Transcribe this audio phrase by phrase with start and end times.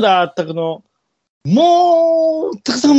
[0.00, 0.82] ショルダーあったくの、
[1.44, 2.94] もう、たくさん。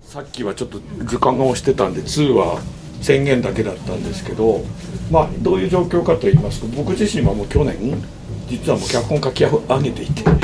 [0.00, 2.60] さっきはちょっと時間が押してたんで2は
[3.00, 4.64] 宣言だけだったんですけど、
[5.12, 7.76] まあ、どういう状況かと言いますと僕自身はもう去年
[8.48, 10.38] 実はもう脚本書き上げていてただ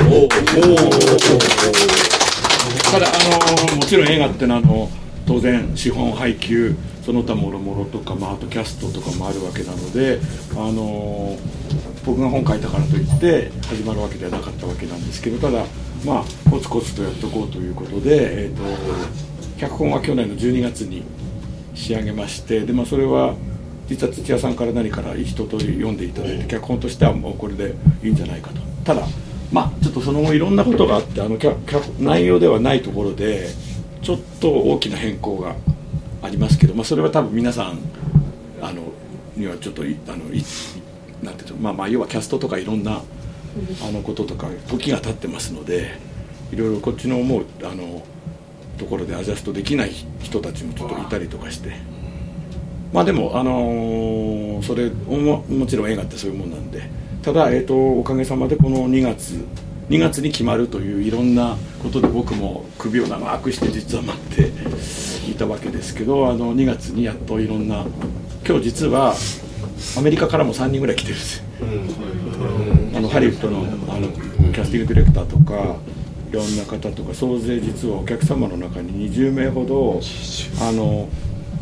[3.07, 4.89] あのもちろん映画ってのはあの
[5.25, 6.75] 当然資本配給
[7.05, 10.19] その他もろもろとか、まあ、あとキャストとかもあるわけなので
[10.53, 11.37] あの
[12.05, 15.65] 僕が本書いたからといって始まるわけではなかったわけなんですけどただ
[16.05, 19.33] まあコツコツとやっておこうということで、えーと
[19.63, 21.03] 脚本は去年の12月に
[21.73, 23.35] 仕上げましてで、まあ、それは
[23.87, 28.61] 実は土屋さんから何から一通り読んでいただいて脚本としてはもうこれでいいんじゃないかと。
[28.83, 29.07] ただ
[29.51, 31.37] まあちょっとその後いろんなことがあってあの
[31.99, 33.49] 内容ではないところで
[34.01, 35.55] ちょっと大きな変更が
[36.23, 37.79] ありますけど、まあ、それは多分皆さん
[38.61, 38.81] あの
[39.35, 40.43] にはちょっとあのい
[41.21, 43.01] なんていうまあまあ要はキャストとかいろんな
[43.87, 45.91] あのこととか時が経ってますので
[46.51, 48.03] いろいろこっちの思うあの
[48.77, 51.71] ところでアジャストできない人たちもちょっといたりとかして。
[52.93, 56.83] まあでもあのー、それももちろん映画ってそういうもんなんで。
[57.23, 59.43] ただ、えーと、おかげさまでこの2月
[59.93, 64.51] 2月に決まるといういろんなことで僕も首を長くして実は待って
[65.29, 67.85] いたわけですけどあの2月にやっといろんな
[68.43, 69.13] 今日実は
[69.95, 71.43] アメリカからも3人ぐらい来てるんですよ、
[72.95, 73.59] あのハリウッドの
[73.93, 74.07] あの
[74.51, 75.75] キャスティングディレクターとか
[76.31, 80.01] いろんな方とか総勢実はお客様の中に20名ほど
[80.59, 81.07] あの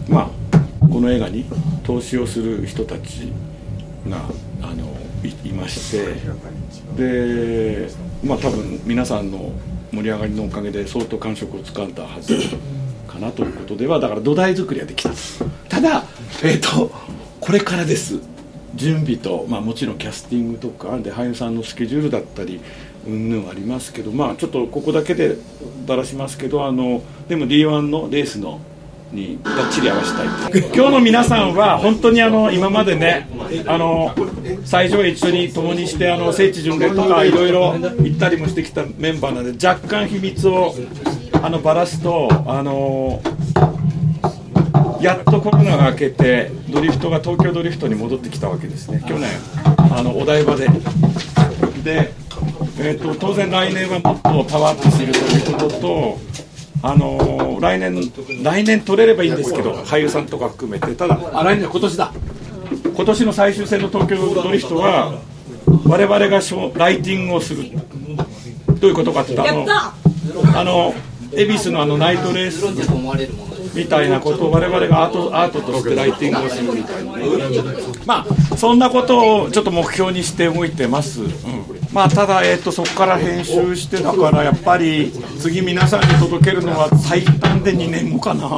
[0.07, 1.43] まあこの映画に
[1.83, 3.33] 投資をする人たち
[4.07, 4.19] が
[4.61, 4.85] あの
[5.43, 6.15] いまして。
[6.95, 9.51] でまあ多分皆さんの
[9.91, 12.37] 盛り上がりのおかげで相当感触をつかんだはず
[13.07, 15.11] かなということではだから土台作りはできた
[15.69, 16.03] ただ
[16.43, 16.91] えっ、ー、と
[17.39, 18.19] これからです。
[18.75, 22.61] 準備と、まあ、もちろんキャスティングとかで俳優さんのスケジュールだったり
[23.05, 25.35] うんぬんありますけどまあちょっとここだけで
[25.85, 28.61] だらしますけどあのでも D1 のレースの
[29.11, 30.27] にばっちり合わせたい。
[30.73, 33.27] 今日の皆さんは本当にあの今までね
[33.67, 34.13] あの
[34.65, 40.73] 最初は一緒に共にしてあの聖地巡礼とかいろいろ行ったりもしてきたメンバーなので若干秘密を
[41.41, 43.21] あのばらすとあの
[45.01, 49.03] やっとコロナが明けてドリフトが東京ドリフトに戻ってきたわけですね。
[49.07, 49.29] 去年
[49.95, 50.67] あのお台場で。
[51.83, 52.13] で
[52.83, 56.19] えーと、当然来年はもっとパワーアップするということと、
[56.81, 58.11] あのー、来年
[58.43, 60.95] 来年取れればいいんですけど俳優さんとか含めて。
[60.95, 62.13] ただあ来年今年だ。
[62.95, 65.19] 今年の最終戦の東京ドリフトは
[65.85, 67.63] 我々がショライティングをする。
[68.79, 70.93] どういうことかっていうとあのあの
[71.33, 72.65] 恵比寿のあのナイトレース
[73.75, 76.73] みたいなことを我々がアートアートとしてライティングをする。
[76.73, 77.11] みたいな、
[78.05, 81.29] まあそんなことをちょっと目標にして動いてます、うん、
[81.93, 88.49] まあただ、えーと、そこから編集してだからやっぱり次皆さんに届けるのは最短で2年後かな、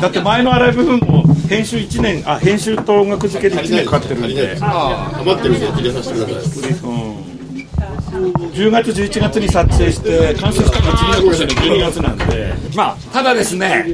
[0.00, 4.56] だって前の洗い部分も編集1年あ編集と音楽付けで1年かかってるんで。
[4.60, 7.24] 余ってるんで入れさせてください、う。
[7.24, 7.28] ん
[8.52, 12.54] 10月11月に撮影して完成したのが次の年の12月なんで。
[12.76, 13.86] まあただですね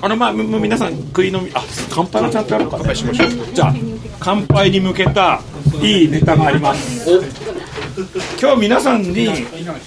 [0.00, 3.30] あのまあ皆さん食い飲みあ乾杯はちゃんとやろうか乾杯しましょう。
[3.52, 3.74] じゃあ
[4.20, 5.40] 乾杯に向けた
[5.82, 7.08] いいネタがあります。
[8.40, 9.28] 今日皆さんに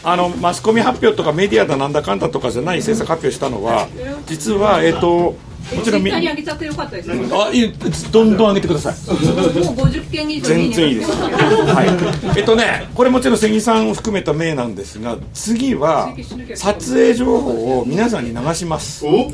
[0.04, 3.88] あのマスコミ発表とかメディアだなんだかんだとかじゃない制作発表したのは
[4.28, 5.36] 実はえっ、ー、と
[5.76, 6.12] もちろんみ。
[6.12, 7.12] 上げちゃってよかったです。
[7.12, 7.74] あ、いい、
[8.12, 8.96] どんどん上げてください。
[9.64, 10.48] もう五十件以上。
[10.48, 11.12] 全然いいです。
[11.12, 11.84] は
[12.36, 12.40] い。
[12.40, 16.14] えっとね、これもちろん関木さんを含めた名なんですが、次は
[16.56, 19.06] 撮影情報を皆さんに流します。
[19.06, 19.32] おお。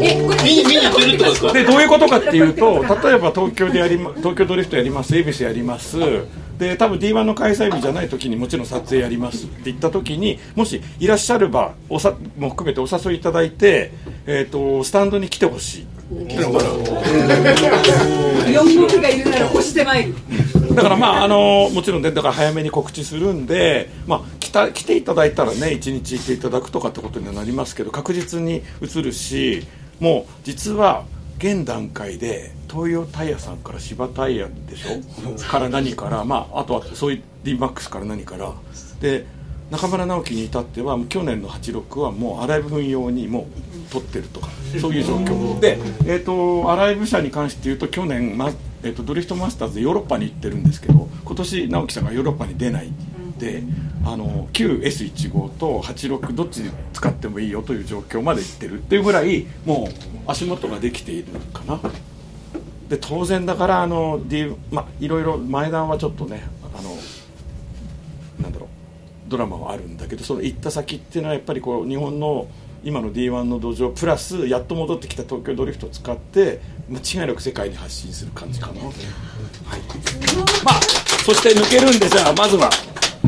[0.00, 1.30] え、これ見に見に行ってるってこと？
[1.30, 1.52] ですか。
[1.52, 5.98] で、どういうことかっていうと、例えば東京でやりま、東京ドリフトやります、恵比寿やります。
[6.62, 13.90] で多分 D1 の開催日じゃない時にもちろん撮影やりますって言った時にもしいらっしゃればおさも含めてお誘いいただいて、
[14.26, 15.86] えーと、スタンドに来てほしい。
[16.12, 16.52] 4
[18.80, 20.14] 号がいるなら押してまいる
[20.74, 29.66] だからまああのもちろんねだから早めに告知するんで、まあ、来た来ていただいたらね1日いていただくとかってことにはなりますけど確実に移るし
[30.00, 31.06] もう実は
[31.38, 35.36] 現段階で東洋タイヤさんから芝タイヤでしょ？
[35.50, 36.24] から何から。
[36.24, 38.52] まああとはそういう DMAX から何から。
[39.00, 39.26] で
[39.70, 43.46] 中村直樹に至っては去年の86はもうアライブ分用にも
[43.88, 44.40] う取ってると。
[44.40, 44.48] か
[44.80, 45.58] そういう状況。
[45.60, 48.50] で、えーと、アライブ社に関して言うと去年、ま
[48.82, 52.92] えーと、ドリフトマスターズでヨーロッパに行ってるんですけど今年直樹さんがヨーロッパに出ない。
[53.38, 53.62] で
[54.04, 58.78] あの旧 S15 と86どっち使ってもいいよという状況までいってる。
[58.80, 61.80] っていうぐらいもう足元ができているかな。
[62.92, 66.42] で当然だからあの、D まあ、いろいろ前段はちょっとね
[66.76, 66.90] あの
[68.38, 68.68] なんだろう
[69.30, 72.48] ドラマはあるんだけどその行った先っていうのはやっぱりこう日本の
[72.84, 76.60] 今の D1 の土壌プラスやっと戻ってきた東京ドリフトを使って
[76.90, 78.92] 間違いなく世界に発信する感じかな、はい。
[80.62, 80.80] まあ、
[81.24, 82.68] そして抜けるんでじゃあまずは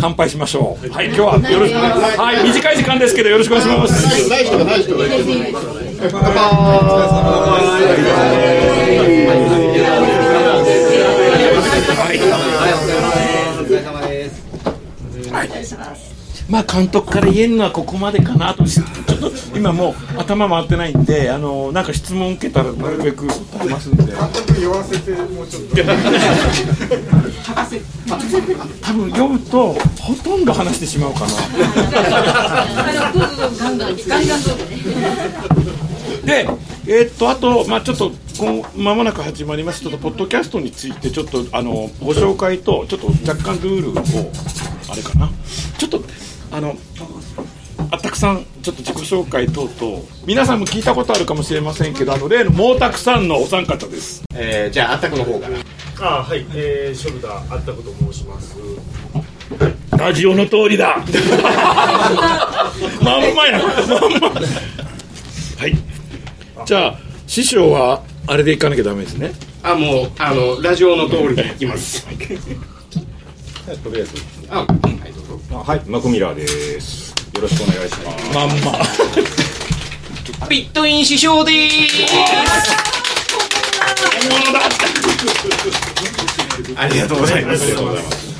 [0.00, 0.91] 乾杯しましょう。
[0.91, 1.06] はい。
[1.06, 2.43] 今日はよろしくはい。
[2.44, 4.29] 短い時間ですけどよろしくお願いします。
[4.29, 4.44] ない。
[4.44, 5.25] 人がない人がいる
[16.49, 18.87] まあ監督から言えるのはここまでかなとちょっ
[19.17, 24.05] と今もう頭回ってないんであのなんか質問受けたらなるべく答えますんで。
[24.58, 25.76] 言わせてもうちょっと。
[28.81, 31.26] 多分読むとほとんど話してしまうかな。
[36.25, 36.49] で
[36.87, 39.81] えーっとあとまあちょっと今まもなく始まります。
[39.81, 43.94] ちょっとポッドキャストについてちょっとあのご紹介とちょっと若干ルールを
[44.91, 45.31] あれかな。
[45.79, 46.02] ちょっと
[46.55, 46.77] あの
[47.91, 54.23] あたくさんちょっと自己紹介等々皆さんも聞いたことあるかもしれませんけどあの例の毛沢さんのお三方です。
[54.37, 55.59] えー、じゃああったくの方から。
[56.01, 58.56] あはい、えー、ショルダーあったこと申します。
[59.99, 60.97] ラジオの通りだ。
[63.03, 63.59] まんまや。
[63.59, 63.65] ま
[64.09, 65.77] んまはい。
[66.67, 69.33] じゃあ師匠はあれで行かなきゃダメですね。
[69.65, 72.06] あもうあのラジオの通りでいきます。
[72.06, 74.15] とりあえず。
[74.51, 75.24] あはいどうぞ。
[75.24, 75.24] あ
[75.62, 77.15] はいマクミラーです。
[77.35, 78.35] よろしくお願いします。
[78.35, 78.49] まん
[80.41, 80.49] ま。
[80.49, 82.15] ピットイン師匠でーす。
[86.77, 88.35] ありがとうございます。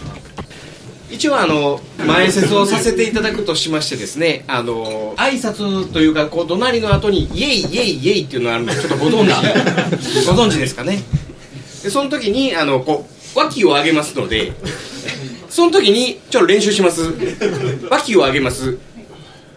[1.11, 9.31] 一応あの前説をさせていただくとしましてですねあの挨拶というかこう怒鳴りの後にイエイイエイイエイっていうのがあるんでちょっとご存知？
[10.27, 11.03] ご存知ですかね？
[11.85, 14.53] でその時にあのこう脇を上げますので
[15.55, 17.15] その時にちょっと練習します。
[17.89, 18.77] 脇を上げます。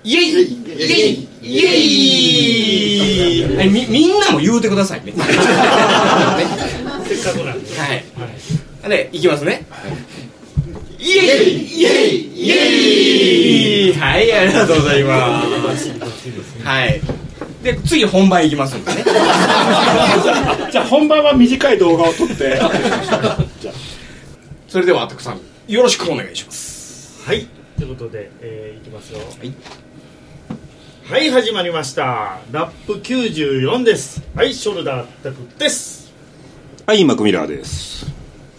[0.04, 0.30] イエイ。
[0.30, 1.28] イエイ。
[1.42, 3.56] イエイ。
[3.58, 5.14] はいみみんなも言うてくださいね。
[5.14, 5.18] ね
[7.04, 8.90] せっかくなんではい。
[8.90, 9.66] でいきますね。
[11.00, 11.66] イエイ。
[11.66, 12.46] イエイ。
[12.46, 13.94] イエイ。
[13.94, 15.42] はいありがとうございま
[15.76, 15.90] す。
[16.64, 17.02] はい。
[17.64, 19.04] で次本番いきますんでね。
[20.72, 22.62] じゃあ本番は短い動画を撮って。
[24.70, 27.26] それではたくさんよろしくお願いします。
[27.26, 27.46] はい。
[27.78, 29.20] ということで、えー、いきますよ。
[29.20, 29.54] はい。
[31.12, 32.40] はい始まりました。
[32.54, 34.24] ラップ94です。
[34.34, 36.14] はいショルダーあったくです。
[36.86, 38.06] はいマクミラーです。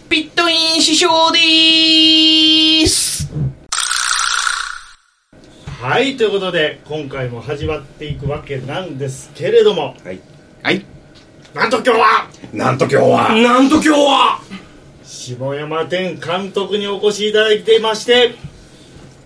[0.07, 3.27] ピットイン師匠でーす。
[5.81, 9.95] はいということで今回も始まっていくわけなんですけれども。
[10.03, 10.85] はい。
[11.55, 13.33] なんと今日はなんと今日は。
[13.33, 14.41] なんと今日は
[15.11, 18.35] 下山天監督にお越しいただいていまして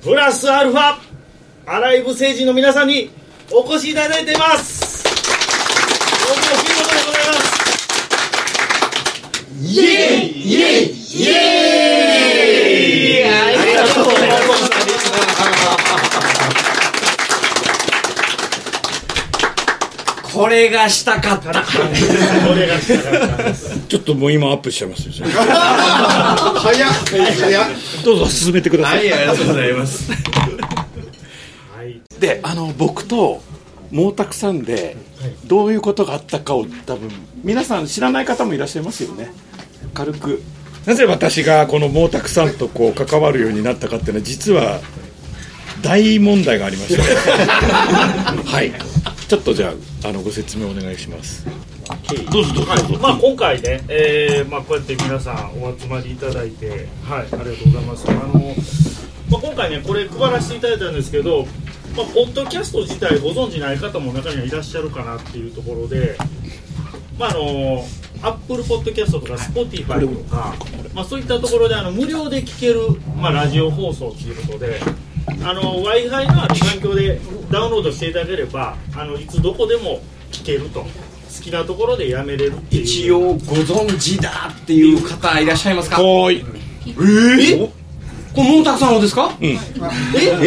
[0.02, 0.96] プラスアルファ
[1.66, 3.12] アライブ星人の皆さんに
[3.52, 5.04] お越しいただいています。
[5.04, 5.10] ど
[6.34, 7.52] うもお見事でございます。
[9.62, 11.32] イエイイエイイエ
[13.24, 14.74] イありがとうございます
[20.34, 21.62] これがしたかった。
[21.62, 21.68] こ
[22.56, 23.80] れがしたかったです。
[23.88, 25.14] ちょっともう今アップしちゃいますよ。
[25.26, 27.70] 早っ早っ。
[28.04, 30.12] どうぞ進めてくださ、はいいありがとうございます。
[30.12, 30.18] は
[31.84, 32.02] い。
[32.20, 33.44] であの僕と
[33.92, 34.98] 毛沢さんで
[35.46, 37.10] どういうことがあったかを多分
[37.44, 39.32] 皆さん知らない方もいらっしゃいますよね。
[39.94, 40.42] 軽く。
[40.88, 44.82] なぜ私がこの毛沢さんとこう関わるようになったかっていうのは実は
[45.84, 47.02] 大問題がありまして。
[48.44, 48.74] はい
[49.34, 49.74] ちょっとじゃ
[50.04, 51.44] ああのご説明お願いします。
[52.32, 58.06] どうぞどうぞどうぞ、まあ、今回ね、えーまあ、こうやって皆さんお集まりいただいて、はい、ありがとうございます。
[58.12, 58.22] あの
[59.32, 61.48] まあ、今回ね、これ配らせていただいたんですけど、
[61.98, 66.16] まあ、ポッドキャスト自体ご存知ない方も中にはいらっしゃるかなっていうところで、
[67.18, 67.84] まあ、あの
[68.22, 70.54] Apple Podcast とか、 Spotify とか、
[70.94, 72.82] まあ、そういったところであの無料で聞ける、
[73.20, 74.80] まあ、ラジオ放送ということで、
[75.44, 77.20] あの w i f i のある環境で
[77.52, 80.02] ダウンロードしていただければ、あのいつどこでも
[80.32, 80.86] 聞けると。
[81.36, 82.84] 好きなところでやめれるっていう。
[82.84, 85.96] 一応ご存知だっていう方いらっしゃいますか？
[85.96, 86.46] はーい。
[86.86, 86.92] え？
[86.92, 87.74] ー、こ
[88.38, 89.36] れ毛沢さんをですか？
[89.42, 89.46] うん。
[89.48, 89.58] え？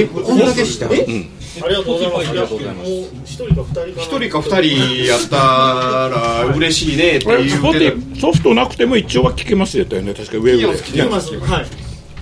[0.02, 0.06] え？
[0.06, 0.86] こんだけした？
[0.86, 1.04] え
[1.60, 2.54] ありがとうございます。
[2.54, 2.86] いやもう
[3.24, 4.00] 一人か二人。
[4.00, 5.36] 一人か二人やった
[6.46, 9.84] ら嬉しいねってこれスポ言ってたティソフトなくても一応は聞けますよ。
[9.86, 10.14] ね。
[10.14, 10.58] 確かウェブで。
[10.68, 11.52] 聞けます聞けます。
[11.52, 11.66] はい。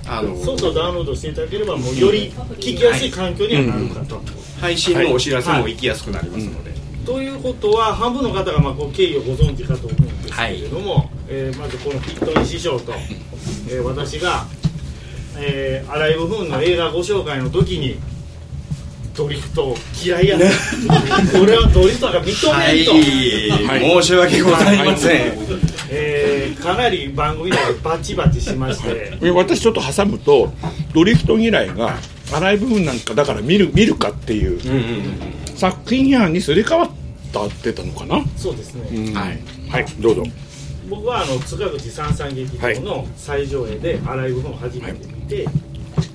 [0.07, 4.21] あのソフトをダウンロードしていただければもうより聞きやすい環境にはなるかと。
[4.61, 6.73] 配信のお知らせも行きやすくなりますので、
[7.05, 12.93] ということは半分の方がまあこう経緯をご存知かと思うんですけれども、えーまずこのピットイン師匠と、
[13.69, 14.47] えー私が、
[15.37, 17.99] えー、アライブ・フーンの映画ご紹介の時に
[19.17, 20.51] ドリフト嫌いやね。
[21.41, 22.93] 俺はドリフトが認めんと、
[23.69, 25.33] はい、申し訳ございません、
[25.91, 29.13] えーかなり番組内でバチバチしまして。
[29.21, 30.51] え私ちょっと挟むと
[30.95, 31.99] ドリフト嫌いが
[32.33, 34.59] 荒い部分なんかだから見る見るかっていう
[35.57, 36.91] 作品批判にすり替わっ
[37.33, 39.15] たってたのかな、そうですね、うん。
[39.15, 39.39] はい。
[39.69, 40.25] はいどうぞ。
[40.89, 45.47] 僕はあの塚口三三劇場の最上映でアライブフォンを初めて見て、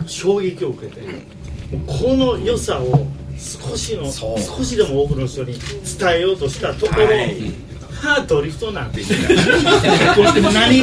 [0.08, 1.12] 衝撃を受けて、もう
[1.85, 3.07] この良さを
[3.38, 5.53] 少しの少しでも多くの人に
[5.99, 7.39] 伝えようとしたところ、はい。
[8.01, 9.09] はあドリフトなんて言っ
[10.33, 10.79] てた何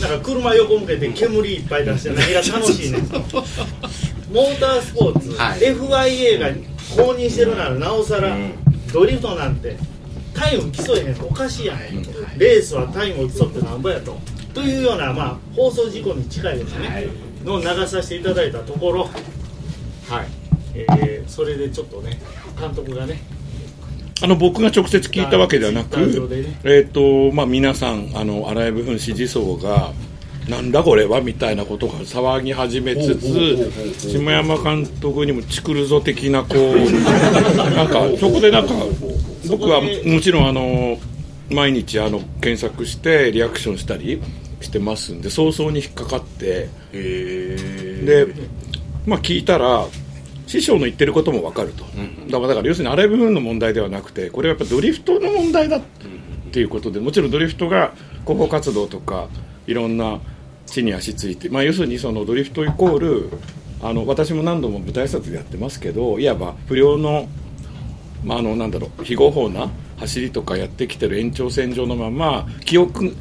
[0.00, 3.06] なんか車横向けて煙いっぱい出して何が楽しいねん。
[3.08, 5.60] とモータースポーツ、はい。
[5.60, 6.48] FIA が
[6.96, 8.52] 公認してるならなおさら、うん。
[8.92, 9.76] ドリフトなんて
[10.34, 11.78] タイム競えへんとおかしいやん、
[12.38, 14.18] レースはタイムを競ってなんぼやと。
[14.54, 17.08] というような、まあ、放送事故に近いですね、
[17.44, 19.10] のを流させていただいたところ
[20.08, 20.26] はい、
[20.74, 22.18] えーそれでちょっとね
[22.58, 23.20] 監督がね
[24.22, 26.58] あの僕が直接聞いたわけではなく、ね。
[26.64, 29.92] えっ、とまあ皆さんあの荒い部分支持層が
[30.48, 36.76] なんだこれはみたいなことが騒ぎ始めつつ下山監督にもチクるぞ的なこう
[37.76, 38.74] なんかそこでなんか
[39.46, 40.98] 僕はもちろんあの
[41.50, 44.20] 毎日あの検索してリアクションしたり
[44.60, 46.68] してますんで早々に引っかかって。
[46.92, 48.26] で
[49.08, 49.86] まあ聞いたら
[50.46, 55.80] 師匠の言ってることも分かると、だからだから要するに荒い部分の問題ではなくてこれはやっぱドリフトの問題だっ
[56.52, 59.28] ていうことでもちろんドリフトが広報活動とか
[59.66, 60.20] いろんな
[60.66, 63.30] 地に足ついて、まあ、要するにそのドリフトイコール
[63.82, 67.28] あの私も何度も舞台挨拶でやってますけどいわば不良の,、
[68.24, 73.16] まあ、あのなんだろう非合法な走りとかやってきてる延長線上のまま記憶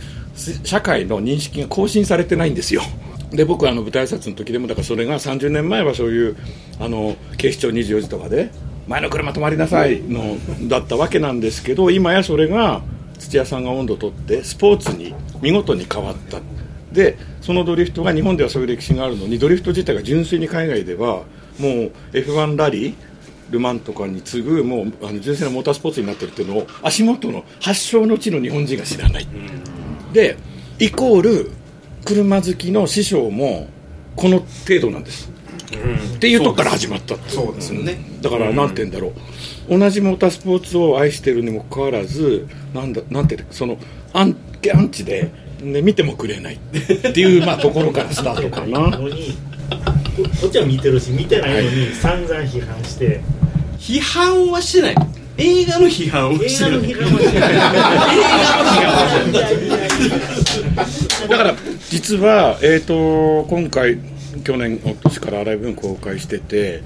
[0.63, 2.81] 社会の認識が更新されてないんですよ。
[3.31, 6.37] で僕はあの舞台挨拶の時でもだからそれが30年前はそういう
[6.79, 8.51] あの警視庁24時とかで
[8.87, 10.37] 前の車止まりなさいの
[10.69, 12.81] だったわけなんですけど今やそれが
[13.19, 16.39] 土屋さんが温度を取ってスポーツに見事に変わった。
[16.91, 21.23] でそのドリフトが日本ではそういう歴史があるのにドリフト自体が純粋に海外では
[21.59, 22.95] もう F1 ラリー
[23.49, 29.27] ル・マンとかに次ぐもうあの純粋なモータースポーツになってるっていうのを足元の発祥の地の日本人が知らない、
[30.13, 30.37] で
[30.79, 31.51] イコール
[32.07, 33.67] 車好きの師匠も
[34.15, 35.29] この程度なんです、
[36.15, 37.17] っていうとこから始まった。
[37.27, 37.97] そうですよね。
[38.21, 39.11] だからなんて言うんだろ
[39.69, 39.77] う。
[39.77, 43.77] 同じモータースポーツを愛してるにもかかわらずなんだなんてその
[44.13, 44.37] アン
[44.73, 45.29] アンチで、
[45.61, 46.55] ね、見てもくれない。
[46.55, 46.57] っ
[47.13, 48.97] ていうまあところからスタートかな。
[48.97, 49.03] こ
[50.41, 53.19] こっちは見てるし見てないのに散々批判して。
[53.77, 54.95] 批判はしてない
[55.37, 56.81] 映画の批判を映してる。
[56.81, 57.53] 画の批判はしてない
[61.29, 61.55] だから
[61.89, 63.99] 実は、えー、と今回
[64.43, 66.83] 去年お年から荒井分公開してて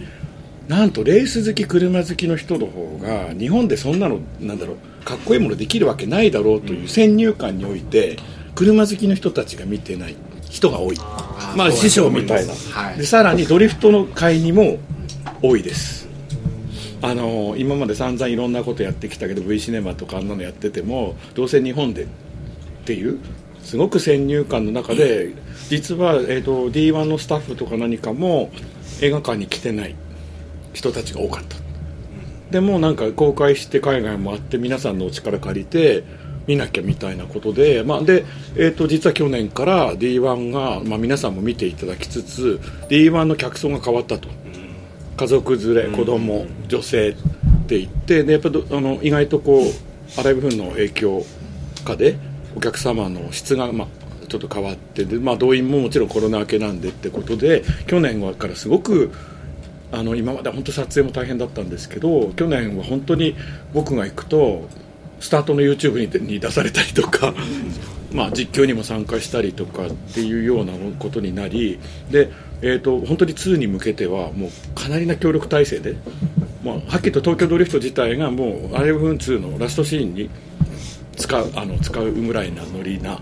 [0.68, 8.18] なんとレース好き車好きの人の方が日本でそんなのなんだろうかっこいいものできるわけないだろうという先入観において
[8.56, 10.16] 車好きの人たちが見てない
[10.50, 10.98] 人が多い。
[11.56, 12.98] まあ師匠みたいな、はい。
[12.98, 14.78] でさらにドリフトの会にも
[15.42, 16.01] 多いです
[17.02, 22.08] あの今まで散々いろんなことやってきたけど V シネマとかあんなのやっててもどうせ日本でっ
[22.86, 23.20] ていう
[23.64, 25.34] すごく先入観の中で
[25.70, 28.52] 実は、えー、と D1 のスタッフとか何かも
[29.02, 29.96] 映画館に来てない
[30.74, 31.58] 人たちが多かった。
[32.52, 36.04] でもなんか公開して海外もあって皆さんのお力借りて
[36.48, 44.28] 見なきゃみたいなことで,、まあでえー、と実は去年から D1 が、まあ、皆さんも見ていただきつつ D1 の客層が変わったと。
[45.22, 47.14] 家族連れ子供女性っ
[47.68, 51.24] て言ってでやっぱどあの意外とこうアライブフンの影響
[51.86, 52.18] 下で
[52.58, 59.12] お客様の質が、まあ、ちょっと変わってで、まあ、動員ももちろんコロナ明けなんでってことで去年はからすごく
[59.92, 63.36] あの今までは本当撮影も大変だったんですけど去年は本当に
[63.76, 64.68] 僕が行くと
[65.20, 67.36] スタートの YouTube にに出されたりとか、
[68.12, 72.32] まあ、実況にも参加したりとかっていうようなことになりで、
[72.62, 75.96] えー、と本当に2に向けてはもうかなりな協力体制で、
[76.64, 80.30] まあ、はっきりと東京ドリフト自体がもう RF2 のラストシーンに
[81.18, 83.20] 使うあの使うぐらいなノリな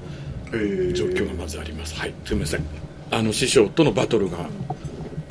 [0.51, 1.96] 状況がまずあります。
[1.96, 2.65] はい、すみません。
[3.12, 4.50] あの師匠とのバトルが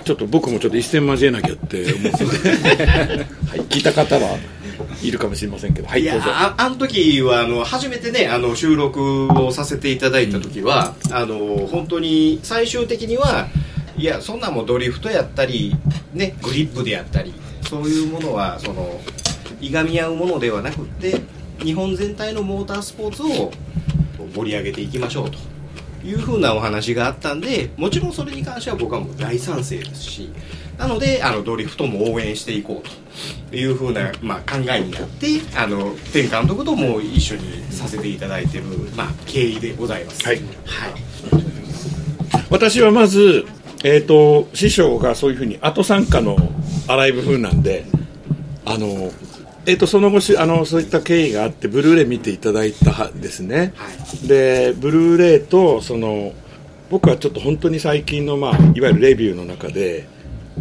[0.05, 2.25] ちょっと僕もちょっと一戦交えなきゃって思って、
[2.87, 4.38] はい、聞いた方は
[5.03, 13.49] いるかもしれませんけど、はいいやああの時はあの初めてねあの収録をさせていただいた時は、あの本当に最終的には
[13.99, 15.75] いやそんなんもうドリフトやったり
[16.14, 17.35] ねグリップでやったり
[17.69, 19.00] そういうものはその
[19.61, 21.21] いがみ合うものではなくって
[21.59, 23.50] 日本全体のモータースポーツを
[24.35, 25.38] 盛り上げていきましょうと。
[26.05, 30.33] いうふうなお話があったんでもちろんそれに関しては僕はもう大賛成ですし
[30.78, 33.09] なのであのドリフトも応援していこうと。
[33.50, 35.26] いうふうな、まあ、考えになって
[35.57, 38.64] あの天監督とも一緒にさせていただいてる、
[38.97, 40.25] まあ、経緯でございます。
[40.25, 40.37] はい。
[40.37, 40.45] はい。
[42.50, 43.47] 私はまず、
[43.85, 46.37] えー、と師匠がそういうふうに後参加の
[46.88, 47.85] アライブ風なんで
[48.64, 49.11] あの、
[49.66, 53.73] えー、とその後しあのそういった経緯があってブルーレイ見ていただいたんですね、
[54.26, 56.32] でブルーレイとその
[56.90, 60.08] 僕はちょっと本当に最近の、まあ、いわゆるレビューの中で、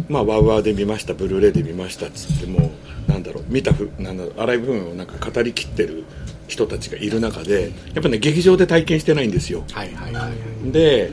[0.08, 2.70] まあ、ワウワウで見ましたブルーレイで見ましたっつっても
[3.06, 6.04] なんだろう見たふなんだろうアライブ分をなんか語りきってる
[6.46, 9.64] 人たちがいる中でやっぱね劇場で体験してないんですよ。
[9.72, 10.70] はいはいはい。
[10.70, 11.12] で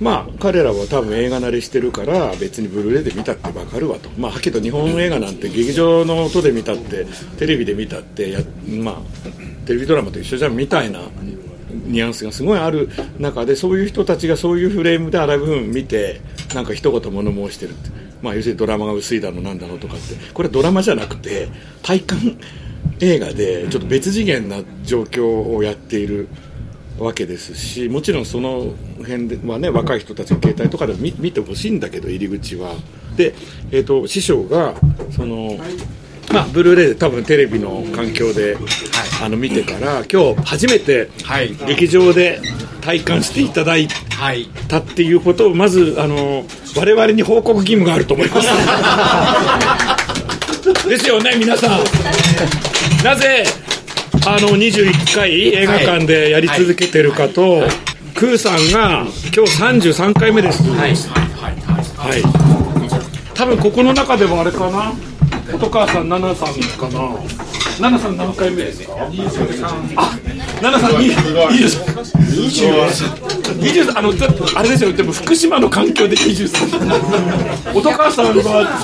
[0.00, 4.10] まあ彼らは多分映画慣れしてるから別にブルーレイで見たって分かるわと。
[4.18, 7.06] まあはけど日本映画なんて劇場の音で見たって
[7.38, 8.96] テレビで見たってやまあ
[9.66, 11.00] テレビドラマと一緒じゃんみたいな
[11.86, 16.20] ニュアンスがすごいある中でそういう人たちがそういうフレームでアラブーン見て
[16.54, 17.90] なんか一言物申してるって。
[18.22, 20.14] まあ要するにドラマが薄いだのなんだのとかって。
[20.32, 21.48] これはドラマじゃなくて
[21.82, 22.38] 体感
[23.00, 26.28] 映画でちょっと別次元な状況をやっている
[26.98, 32.74] わけですしもちろんその辺ではね若い人たちの携帯とかでも見見てほしいんだけど入り口は。
[33.16, 33.34] で、
[33.70, 34.74] えー、と師匠が
[35.10, 35.58] その
[36.32, 38.56] まあブルーレイで多分テレビの環境で、
[39.22, 41.54] あの見てから今日初めてはい。
[41.66, 42.40] 劇場で
[42.80, 44.46] 体感していただいはい。
[44.68, 46.44] たっていうことをまずあの
[46.76, 48.48] 我々に報告義務があると思います。
[50.88, 51.70] ですよね皆さん。
[53.04, 53.44] なぜ
[54.26, 57.62] あの21回映画館でやり続けてるかと、
[58.14, 59.02] クーさんが
[59.34, 59.44] 今
[59.80, 60.62] 日33回目です。
[60.70, 60.78] はい。
[60.80, 60.94] はい。
[60.94, 61.54] はい。
[61.96, 62.22] はい。
[63.34, 64.92] 多分ここの中でもあれかな
[65.54, 67.14] 音川さん奈々さんかな？
[67.78, 68.94] 奈々さん何回目ですか？
[69.96, 70.18] あ
[70.60, 72.04] 奈々さん23
[73.60, 78.32] 23あのだあれですよでも福島の環境で23音川さんは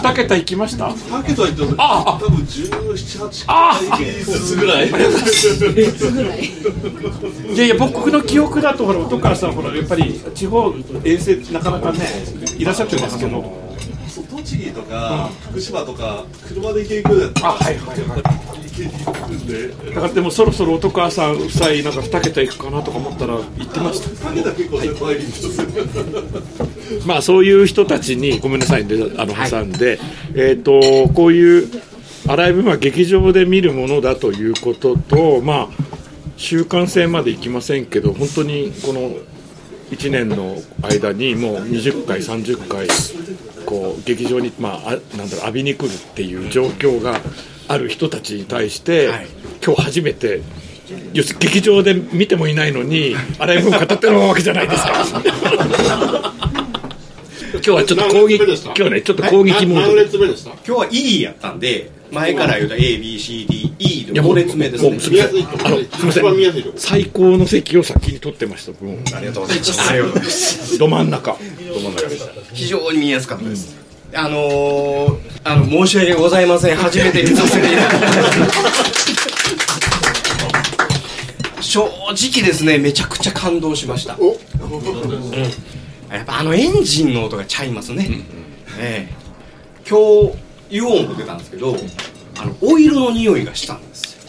[0.03, 2.21] 2桁いきました？2桁いったらああ。
[2.21, 3.79] 多分17、8あ
[4.25, 4.93] ずつぐらいい
[7.59, 10.73] やいや僕の記憶だとほら音川さんほらやっぱり地方
[11.05, 11.99] 遠征なかなかね
[12.59, 13.70] いらっしゃってますけど
[14.23, 17.41] 栃木とか福島とか車で行け行くだった。
[17.43, 18.23] らあはいはいはい。
[18.23, 19.69] 行けに行くんで。
[19.95, 24.31] だからでもそろそろ音川さん夫妻なんか2桁いくかなとか思ったら言ってました。
[24.31, 29.99] 2桁結構絶対いいんですまあそういう人たちにごめんなさいねあの挟んで、
[30.35, 30.81] えっ、と
[31.15, 31.69] こういう
[32.29, 35.69] アライブは劇場で見るものだということとまあ
[36.37, 39.11] 習慣性までいきませんけど本当にこの
[39.91, 42.87] 1年の間にもう20回30回
[43.71, 47.21] こう劇場にまああなんだろう浴びに来るっていう状況が
[47.69, 49.27] ある人たちに対して、はい。
[49.65, 50.43] 今日初めて
[51.13, 55.23] 要するに劇場で見てもいないのにアライブを語ってるわけじゃないですか。
[57.53, 59.95] 今日はちょっと攻撃、今日ね、ちょっと攻撃モード。
[59.95, 60.05] で。
[60.05, 60.51] 列目でした？
[60.51, 63.60] 今日は E やったんで前から言うと ABCDE
[64.15, 64.91] のもう5列目ですね。
[64.91, 65.67] もうすみません。
[65.67, 66.73] あの、すみませ一番見やすいとん。
[66.73, 66.79] こ。
[66.79, 68.85] 最高の席を先に取ってました。
[68.85, 69.91] もうありがとうございます。
[69.91, 71.37] ありがとうございますど真ん中。
[72.53, 73.77] 非常に見やすかったです、
[74.15, 76.77] あのー、あの申し訳ございません。
[76.77, 78.85] 初めて見させていただきまし
[81.57, 81.63] た。
[81.63, 84.19] 正直ですねめちゃくちゃ感動しました。
[86.13, 88.09] やっぱあのエンジンの音がちゃいますね、
[88.79, 89.15] ええ。
[89.89, 89.99] 今
[90.33, 90.37] 日
[90.71, 91.77] 言おう思ってたんですけど
[92.41, 94.21] あのオイルの匂いがしたんですよ。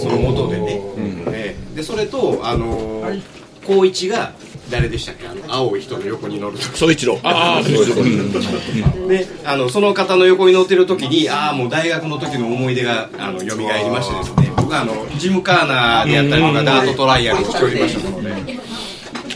[0.00, 0.80] その音でね、
[1.28, 1.76] ええ。
[1.76, 3.22] でそれとあのー
[3.62, 4.32] 光一が
[4.72, 5.28] 誰でしたっけ？
[5.28, 6.76] あの青い人の横に乗る時。
[6.76, 7.20] 総一郎。
[7.22, 8.02] ああ、総一郎。
[8.02, 8.06] う。
[8.06, 14.52] んであのその方の横に乗ってる時にああもう大学の時の思い出があの蘇りましてですね。
[14.56, 18.58] 僕はあのジム・カーナーでやったりとかダートトライアルをしておりましたので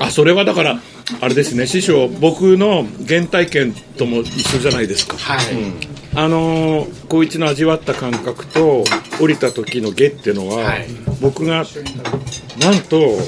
[0.01, 0.81] あ、それはだから、
[1.21, 5.17] あれですね、師匠、僕の原体験とも一緒じゃないですか。
[5.17, 5.47] はい、
[6.17, 8.85] あのー、光一の味わった感覚と
[9.21, 10.89] 降りた時のゲっていうのは、はい。
[11.21, 11.65] 僕が
[12.61, 13.19] なんと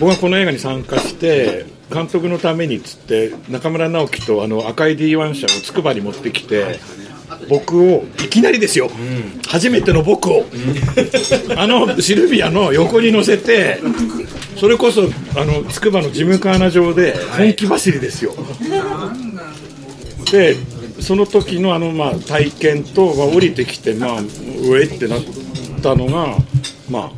[0.00, 6.80] 僕がこの映画に参加して監督のためにっつって中村直樹とあの赤い D1 車をつくばに持ってきて
[7.48, 8.90] 僕をいきなりですよ、
[9.48, 10.44] 初めての僕を、
[11.56, 13.80] あのシルビアの横に乗せて
[14.56, 15.02] それこそ
[15.36, 18.34] あのつくばのジムカーナ上で本気走りですよ、
[20.30, 20.56] で
[21.00, 24.24] その時のあのまあ体験と、まあ、降りてきて、まあ、う
[24.78, 25.20] えってなっ
[25.82, 26.36] たのが、
[26.90, 27.10] ま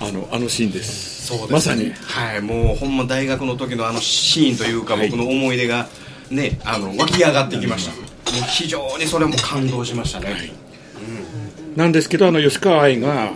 [0.00, 1.26] あ、あのあのシーンです。
[1.26, 1.92] そうですまさに。
[1.92, 2.40] はい。
[2.40, 5.88] もうほんま大学の時のあのシーンというか僕の思い出が
[6.30, 7.94] ねあの湧き上がってきました、
[8.32, 10.52] もう非常にそれも感動しましたね、
[11.72, 13.32] うんなんですけどあの吉川愛が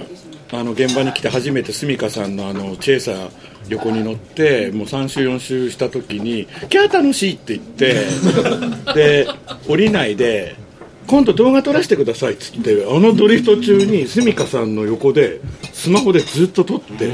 [0.52, 3.30] あの現場に来て初めて住香さんのあのチェイサー
[3.68, 8.06] 横に乗ってもう3週4週した時に「キャー楽しい!」って言って
[8.94, 9.26] で
[9.66, 10.56] 降りないで
[11.06, 15.40] 「今度動画撮らせてください」っつってあのドリフト中に住香さんの横で
[15.72, 17.12] スマホでずっと撮って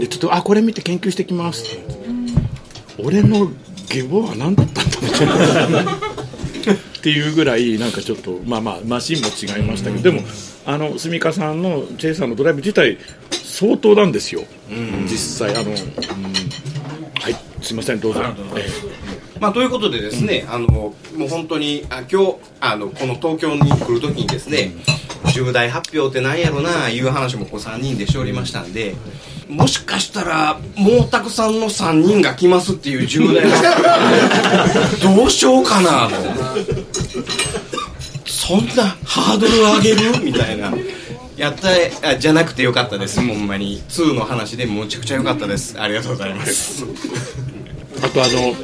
[0.00, 1.78] でちょっと「あこれ見て研究してきます」って
[2.98, 3.52] 俺の
[3.88, 5.94] 下ボは何だったんだみたいなっ
[7.02, 10.22] ていうぐらいなんかちょっとまあまあマシンも違いましたけどでも
[10.64, 12.98] あの住香さんのチェイサーのドライブ自体
[13.30, 14.42] 相当なんですよ、
[15.06, 15.76] 実際あの、うん。
[17.20, 18.20] はいすいませんどうぞ、
[18.56, 24.72] えまあ、ということでですね、あのもう本当にあ今日あのこの東京に来るときにですね、
[25.32, 28.94] 重大発表ってなんやろないう話もこう3人でしておりましたんで
[29.48, 33.66] もしかしたらもうたくさんの3人が来ますっていう重大発
[35.00, 35.16] 表。
[35.16, 36.14] どうしようかなと
[38.42, 40.24] そんなハードル上げる？
[40.24, 40.72] みたいな。
[41.36, 41.68] やった
[42.08, 43.24] あじゃなくてよかったです。
[43.24, 43.80] ほんまに。
[43.82, 45.80] 2の話でむちゃくちゃよかったです。
[45.80, 46.84] ありがとうございます。
[48.02, 48.54] あとあの、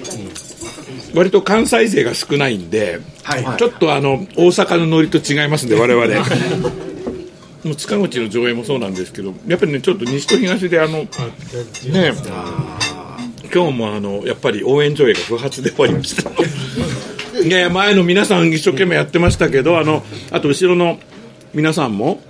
[1.15, 3.57] 割と関西勢が少ないんで、はい。
[3.57, 6.07] ちょっとあの大阪のノリと違いますんで我々。
[7.65, 11.09] もう塚口の上映もそうなんですけどやっぱりねちょっと西と東であのね。
[13.55, 16.31] 今日もあのやっぱり応援上映が不発で終わりました
[17.45, 20.99] いやいや前の皆さん一生懸命やってましたけどあのあと後ろの
[21.55, 22.21] 皆さんも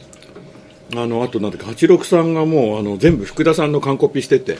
[0.94, 4.56] あのあとなんだっけ86さんがもうあの全部福田さんの完コピしてて、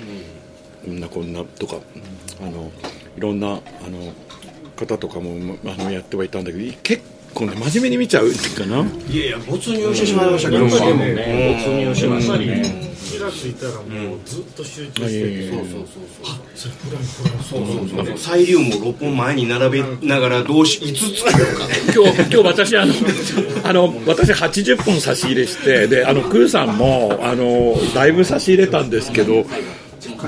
[0.84, 1.76] こんなこんなとか
[2.42, 2.70] あの
[3.16, 3.60] いろんなあの
[4.76, 7.02] 方とかもまあのやってはいたんだけど結
[7.34, 8.84] 構ね真面目に見ちゃうかな。
[9.10, 10.80] いやいや没入してしまいましたけどね没
[11.70, 15.86] 入しましたね気がついたらもうずっと集中してて、そうそう
[16.54, 16.70] そ
[17.60, 18.00] うそう。
[18.00, 21.64] あのサイリウムを6本前に並べながらどうし5つ作ろうか。
[21.94, 22.94] 今日今日私あの
[23.64, 29.44] あの私80本差し入れしてであのクーさんもあのだいぶ差し入れたんですけど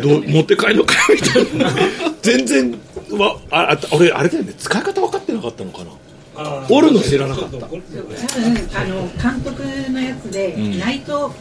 [0.03, 1.71] どう持って帰るのかみたいな。
[2.23, 2.73] 全然
[3.13, 4.53] わああ俺あれだよね。
[4.59, 5.91] 使い方分かってなかったのかな。
[6.71, 7.57] 折るの知らなかった。
[7.59, 7.83] 多分
[8.75, 11.33] あの監督のやつで、ナイト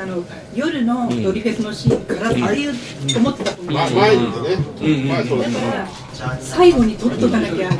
[0.00, 0.22] あの
[0.54, 2.72] 夜のドリフェスのシーンからっていう
[3.16, 4.28] 思ってたと思う、だ前にね、
[5.08, 7.76] 前そうですから最後に撮っとかなきゃな、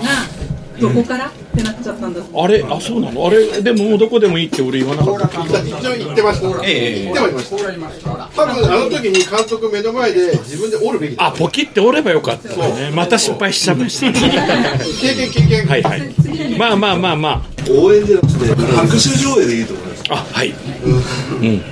[0.80, 2.20] どこからってなっちゃったんだ。
[2.20, 2.64] あれ？
[2.68, 3.26] あそうなの？
[3.26, 3.62] あれ？
[3.62, 5.40] でもどこでもいいって俺言わなかった。
[5.60, 6.48] 一応言ってました。
[6.64, 8.30] ええ言ってはいました。
[8.34, 11.26] 多分あの時に監督目の前で自分で折るべきだ。
[11.26, 12.90] あポキって折ればよかったね。
[12.94, 15.66] また失敗しちゃいました経験経験。
[15.66, 16.14] はいはい。
[16.58, 20.04] まあまあまあま応援じゃなくて拍手上映でいいと思います。
[20.10, 20.54] ああはい。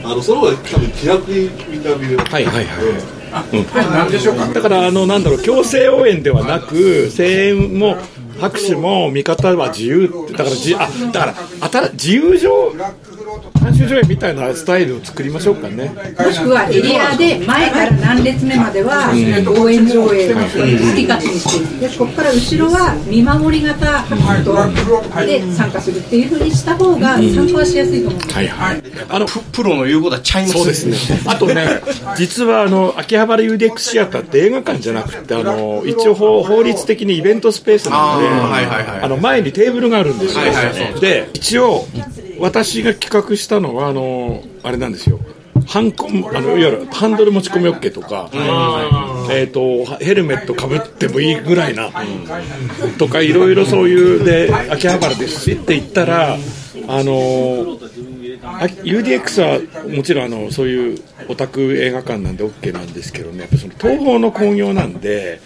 [0.04, 2.86] あのその方が多分気楽にみんな見れるはいはいはい。
[4.54, 7.96] だからあのなんだろう強制応援ではなく声援も
[8.40, 12.72] 拍手も見方は自由ってだからじあだから自由上
[13.66, 15.88] 監修上映みたいなスタイルを作りましょうかね。
[16.18, 20.40] もしくはエリアで前から何列目までは応援上映好
[20.94, 24.04] き勝手にしてでここから後ろは見守り型
[25.26, 28.20] で参加するっていうふうにした方が参加はしやすいと思う。
[28.20, 28.82] んですはいはい。
[29.08, 31.20] あのププロの言うことはちゃいますそうですね。
[31.26, 31.80] あとね、
[32.16, 39.00] 実はあの秋葉原 UDX シアターって映画館じゃなくて、あの一応法法律的にイベントスペースなので、あーはいはいはい。
[39.02, 40.40] あの前にテーブルがあるんですよ。
[40.40, 41.00] はいはい。
[41.00, 41.86] で、一応
[42.38, 45.20] 私が企画したのはあのあれなんですよ。
[45.66, 48.30] ハンコあのいわゆるハンドル持ち込み OK とか、
[49.30, 51.90] えー、とヘルメットかぶってもいいぐらいな、
[52.98, 56.38] とかいろいろそういうで秋葉原ですしって言ったらあ
[57.02, 57.78] の
[58.42, 65.40] あ UDX はもちろんあのそういうオタク映画館なんで OK なんですけどねやっぱその東宝の興行なんで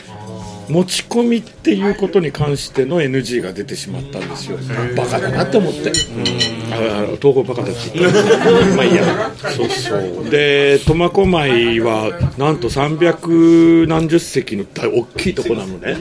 [0.70, 4.58] 持ち込みっていうことに関しての NG が出てしまったんですよ。
[4.96, 5.90] バカだなって思って。
[6.72, 9.04] ああ東宝バカだって言ったまあいいや。
[9.34, 10.30] そうそう。
[10.30, 15.96] で苫小牧はなんと300何十席の大大きいとこなのね。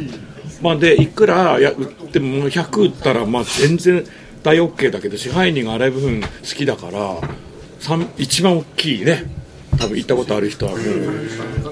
[0.61, 4.03] まあ、でいくらや売っても100売ったらまあ全然
[4.43, 7.17] 大 OK だけど支配人が荒い部分好きだから
[7.79, 9.38] 三一番大きいね
[9.79, 10.77] 多分行ったことある人はも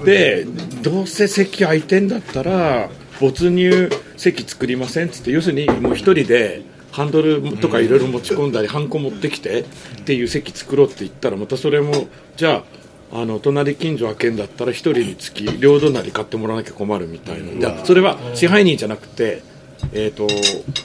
[0.02, 0.04] う。
[0.04, 0.46] で
[0.82, 2.88] どうせ席空いてんだったら
[3.20, 9.64] 没入席作りませんっつって要するにもう一人でハンドルとかいろいろ持ち込んだりハンコ持ってきてっ
[10.04, 12.64] ていう席作ろうって言ったらまたそれもじゃ
[13.12, 19.42] ああの隣近所開けんだったら一人につき両隣買ってもらわなきゃ困るみたいな、それは支配人じゃなくて、
[19.92, 20.26] えー、と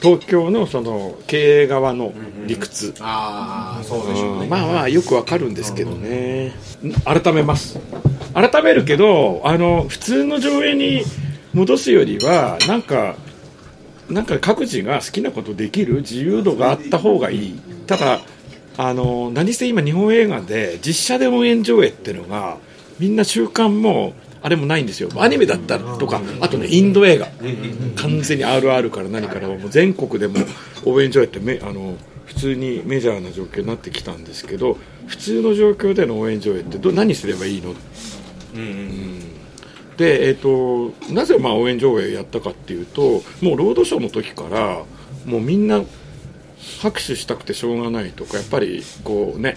[0.00, 2.12] 東京のその経営側の
[2.46, 4.48] 理屈、ああそうでしょううん。
[4.48, 6.54] まあまあよくわかるんですけどね。
[6.82, 6.92] ん。
[7.04, 7.78] 改めます。
[8.32, 11.04] 改めるけどあの普通の上映に
[11.52, 13.16] 戻すよりはなんか
[14.08, 17.60] なんか各自が好きなことできる自由度があった方がいい。
[17.86, 18.20] ただ
[18.76, 22.56] あの何せ今日本映画で実写で応援上映っていうのが
[22.98, 25.08] みんな習慣もあれもないんですよ。
[25.16, 27.26] アニメだったらとかあとねインド映画。
[27.96, 30.36] 完全に RR から何からもう全国でも
[30.84, 34.76] 応援上映ってめあの普通にメジャーな状況になってきたんですけど
[35.06, 37.74] 普通の状況での応援上映ってど何すればいいの、
[38.54, 39.20] うん。
[39.96, 44.84] で、えー、となぜまあ応援上映やったかっていうともうロードショーの時から
[45.24, 45.82] もうみんな
[46.82, 49.56] 拍手したくてしょうがないとかやっぱりこうね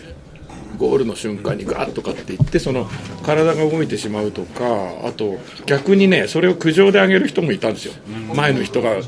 [0.77, 2.89] ゴールの瞬間にガーッとかって言ってその
[3.25, 4.63] 体が動いてしまうとか
[5.05, 7.93] あと逆にねそれを苦情であげる人もいたんですよ。
[8.35, 9.01] 前の人がう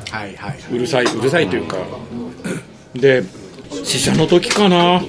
[0.78, 1.78] るさいうるさいというか。
[2.94, 3.24] で
[3.84, 5.02] 試写の時かな。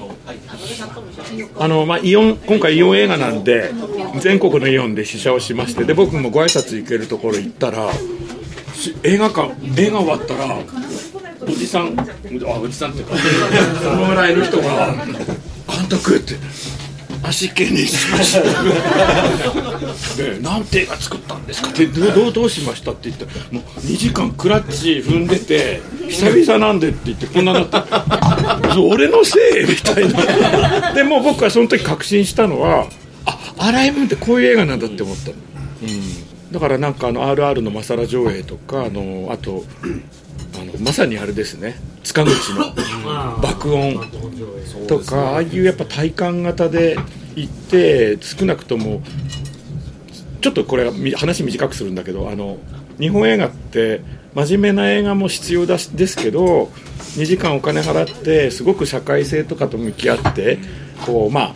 [1.58, 3.72] あの、まあ、イオン今回イオン映画なんで
[4.20, 7.90] 全国のイオンで試写をしましてで僕もご挨拶行けるところ行ったら
[8.74, 10.58] し映画館映画終わったら
[11.42, 12.04] おじさんあ
[12.60, 13.16] おじさんっていうか
[13.82, 14.94] そのぐらいの人が
[15.70, 16.34] 「監督」って
[17.22, 18.40] 「足毛にしました」
[20.22, 27.78] で「なんて映画作ったんですか?」ってどうどうしました?」って言ってもう2時間クラッチ踏んでて「久々なんで」って言ってこんななって
[28.78, 30.92] 「俺のせい」みたいな。
[30.94, 32.86] でも僕はその時確信したのは
[33.26, 35.34] あアライブンってこういう映画なんだって思ったの、
[35.82, 39.64] うん、だからなんかあの RR のマサラ上映とかあのあと
[40.54, 41.78] あのまさにあれですね。
[42.04, 42.72] 塚口の
[43.42, 44.00] 爆音
[44.88, 46.96] とかああいうやっぱ体感型で
[47.36, 49.02] 行って少なくとも
[50.40, 52.58] ちょっとこれ話短くするんだけどあの
[52.98, 54.02] 日本映画って
[54.34, 56.70] 真面目な映画も必要だしですけど
[57.16, 60.58] 2時間お金払ってすごく社会性とかと向き合って
[61.04, 61.54] こうまあ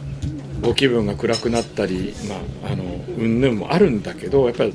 [0.61, 2.37] ご気分が暗くなったりま
[2.69, 2.85] ああの
[3.17, 4.75] 云々もあるんだけどやっぱり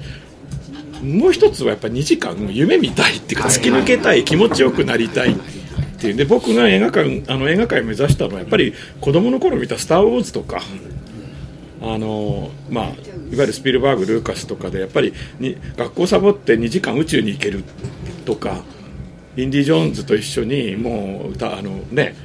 [1.03, 5.36] もう一つはやっぱ2時間夢見たいっていうか突き抜けたい気持ちよくなりたい
[5.99, 6.15] っていう。
[6.15, 10.62] で僕が映画館あの映画界を目指したのはやっぱり子供の頃見た「スター・ウォーズ」とか、
[11.81, 12.95] あのまあ、いわ
[13.31, 17.63] ゆるスピルバーグルーカスとかでやっぱりに学校サボって2時間宇宙に行ける
[18.25, 18.63] とか
[19.35, 22.15] インディ・ジョーンズと一緒にもう歌あのね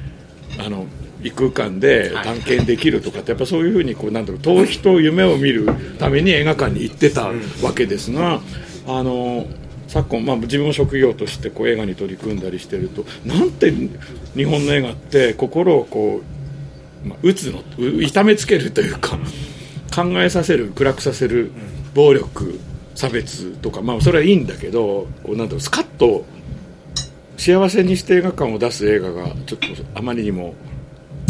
[0.57, 0.87] あの
[1.23, 7.31] 異空間で探検できるとかってやっぱそういうふうにこうなんだろう逃避と夢を見るために映画館に行ってた
[7.63, 8.41] わけですが、
[8.87, 9.47] あの
[9.95, 13.71] 昨今、まあ、自分も職業としてこう映画に取り組んだりしてるとなんて
[14.35, 16.21] 日本の映画って心をこ
[17.05, 17.63] う、まあ、打つの
[18.01, 19.17] 痛めつけるというか
[19.95, 21.49] 考えさせる暗くさせる
[21.93, 22.59] 暴力
[22.93, 26.25] 差別とか、まあ、それはいいんだけどなんだろうスカッと
[27.37, 30.55] 幸せにして映画館を出す映画がちょっとあまりにも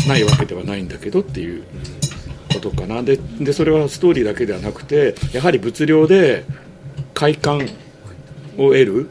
[0.08, 1.64] ないわけではないんだけどっていう
[2.52, 3.04] ことかな。
[3.04, 6.46] ででそれはストーリーだけではなくてやはり物量で
[7.14, 7.68] 快感
[8.58, 9.10] を得る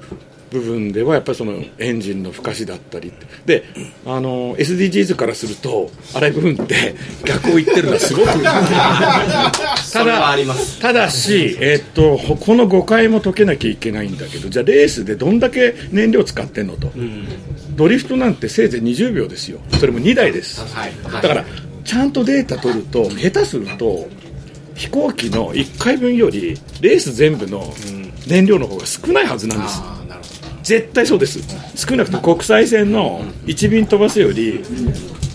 [0.54, 3.12] 部分ではやっぱりそのエンジンの不可視だったり
[3.44, 3.64] で
[4.06, 6.94] あの SDGs からすると荒い部分って
[7.26, 8.28] 逆を言ってるのはすごく。
[9.92, 10.36] ただ
[10.80, 16.92] ただし、えっとこの誤解も解けなきゃいけないんだけどじゃあレースでどんだけ燃料使ってんのと、
[17.76, 19.60] ドリフトなんてせいぜい20秒ですよ。
[19.78, 20.64] それも2台です、
[21.12, 21.44] だから
[21.84, 24.08] ちゃんとデータ取ると下手すると
[24.74, 27.72] 飛行機の1回分よりレース全部の
[28.26, 29.82] 燃料の方が少ないはずなんです、
[30.62, 31.40] 絶対そうです。
[31.76, 34.64] 少なくとも国際線の1便飛ばすより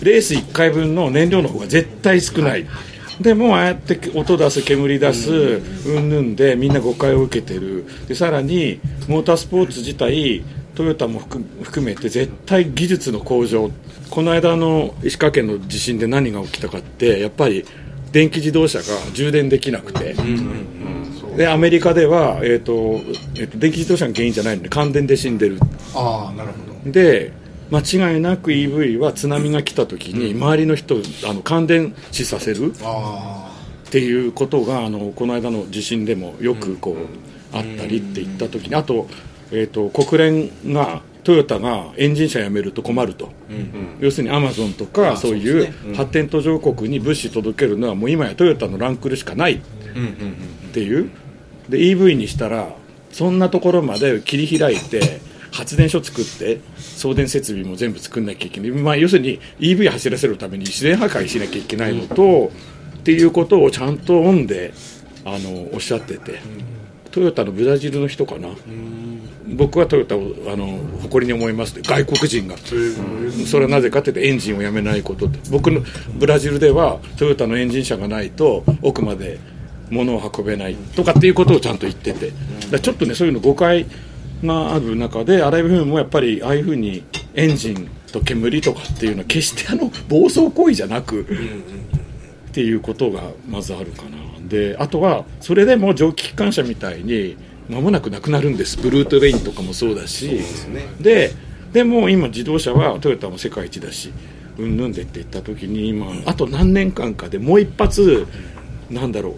[0.02, 2.66] レース1回分の燃料の方が絶対少ない。
[3.20, 5.30] でもああやって音出す煙出す
[5.86, 6.08] うん。
[6.08, 7.84] ぬんでみんな誤解を受けてる。
[8.08, 10.42] でさらにモータースポーツ自体
[10.74, 13.70] トヨタも含含めて絶対技術の向上。
[14.08, 17.64] この間の石川県の地震で何が起きたかってやっぱり
[18.10, 20.16] 電気自動車が充電できなくて、
[21.40, 23.00] でアメリカでは、えーと
[23.34, 25.58] えーと電気自動車が原因じゃないので感電で死んでる。
[25.94, 26.92] ああなるほど。
[26.92, 27.32] で
[27.70, 33.50] 間違いなく EV は津波が来た時に周りの人をあの感電死させるあ
[33.86, 39.06] っていうことがあのこの間の地震でもよくこう、あったりって言った時にあと,、
[39.50, 43.30] えー、と国連がトヨタがエンジン車やめると困ると、
[43.98, 49.60] 要するにアマゾンとかそういう発展途上国に物資届けるのはもう今やトヨタのランクルしかないっ
[50.74, 51.10] ていう
[51.70, 52.68] で EV にしたら
[53.12, 55.20] そんなところまで切り開いて
[55.52, 62.52] 発電所作って送電設備も全部作んなきゃいけない、まあ、要するに EV 走らせるために自然破壊しなきゃいけないのと、
[62.98, 64.72] っていうことをちゃんとオンで
[65.24, 66.38] あのおっしゃってて、
[67.10, 68.48] トヨタのブラジルの人かな、
[69.56, 70.20] 僕はトヨタを
[70.52, 71.78] あの誇りに思います。
[71.78, 72.56] って外国人が、
[73.46, 75.80] それはなぜかというとエンジンをやめないことって僕の
[76.14, 79.38] ブラジルではトヨタのエンジン車がないと奥まで
[79.90, 82.32] 物を運べないとかっていうことをちゃんと言ってて。
[82.70, 83.86] だちょっとねそういうの誤解
[84.44, 91.26] がある中でアライブフィルムもやっぱりああいうふうにエンジンと煙とかっていうのは決してあの暴走行為じゃなく、っ
[92.52, 94.18] ていうことがまずあるかな。
[94.48, 97.36] であとはそれでも蒸気機関車みたいに
[97.68, 98.78] 間もなくなくなるんです。
[98.78, 100.40] ブルートレインとかもそうだし。
[101.00, 101.32] で
[101.72, 104.12] でも今自動車はトヨタも世界一だし
[104.58, 108.26] うんぬんでって言った時に今あと何年間かでもう一発
[108.90, 109.36] なんだろう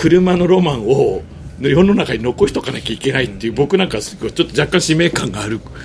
[0.00, 1.20] 車のロマンを
[1.60, 5.76] 世の中に残しとかなきゃいけないっていう僕なんかすごいちょっと若干使命感があるかな。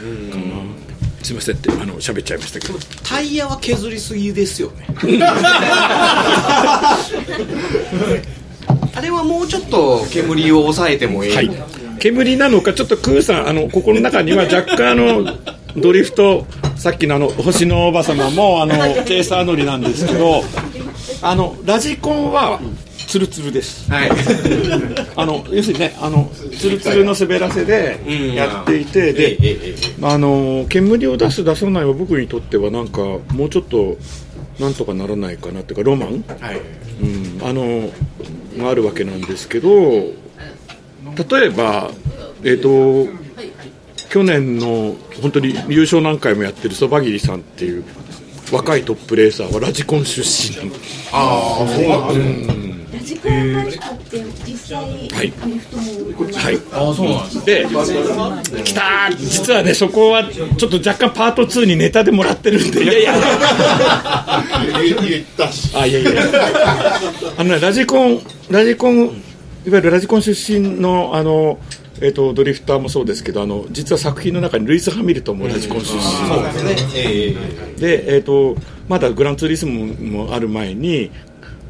[1.22, 2.80] すいませんってあの喋っちゃいましたけど。
[3.04, 4.88] タイヤは削りすぎですよね。
[8.96, 11.52] あれはもうちょっと煙を抑えてもいい、はい、
[12.00, 15.26] 煙なのかちょっとクーさんあのここの中には若干あの
[15.76, 16.46] ドリフト
[16.78, 20.46] さっきのあの星のおば様もあのチェイサー乗りなんですけど
[21.22, 22.62] あのラジコンは
[23.08, 24.10] ツルツルです、はい。
[25.16, 28.00] あの要するにねあのツルツルの滑らせで
[28.36, 29.38] やっていて、で、
[30.02, 33.98] あの煙を出す出さないは僕にとってはなんかもうちょっと
[34.60, 36.62] なんとかならないかなっていうかロマン、はい。
[37.02, 37.90] うん、あの
[38.58, 41.92] があるわけなんですけど例えば
[42.44, 43.08] えっ、と
[44.10, 47.84] 去年の本当に優勝何回もやってるそばぎりさんっていう
[48.52, 50.72] 若いトップレーサーはラジコン出身。
[51.12, 52.75] ああそうなんですねラジ
[53.20, 55.34] コンラジコって実際はい。
[55.42, 55.84] アメフトも
[56.32, 56.58] はい。
[56.72, 57.46] あそうなんです
[58.56, 62.88] で来た実はねそこはちょっと若干パート2にネタでもらってるんでい。
[62.88, 63.04] やい。
[63.04, 63.14] や
[65.02, 65.94] 言ったしあい。
[65.94, 66.04] やい。
[66.04, 66.12] や
[67.38, 69.08] あのねラジコンラジコンい。
[69.08, 69.12] わ
[69.66, 71.60] ゆるラジコン出身のあの
[72.02, 76.02] えっとドリフターもそうですけどあの実は作品の中にルイス・ハミルトンもラジコン出身
[76.94, 77.36] でえ
[77.78, 78.56] えで、えー、と
[78.90, 81.10] まだグランツーリスモもある前に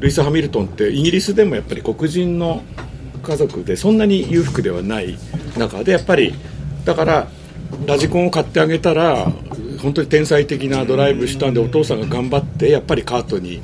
[0.00, 2.62] ルイス・ハミルトンってイギリスでもやっぱり黒人の
[3.22, 5.18] 家族でそんなに裕福ではない
[5.58, 6.34] 中でやっぱり
[6.84, 7.28] だから
[7.86, 9.32] ラジコンを買ってあげたら
[9.82, 13.60] 本当に天才的なドライブしたんでお父さんが頑張ってやっぱりカートに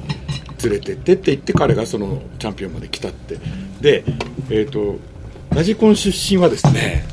[0.62, 3.38] 連れてってって言って彼がそのチャンピオンまで来たって。
[3.80, 4.04] で、
[4.50, 4.98] えー、と
[5.54, 7.04] ラジコン出身はですね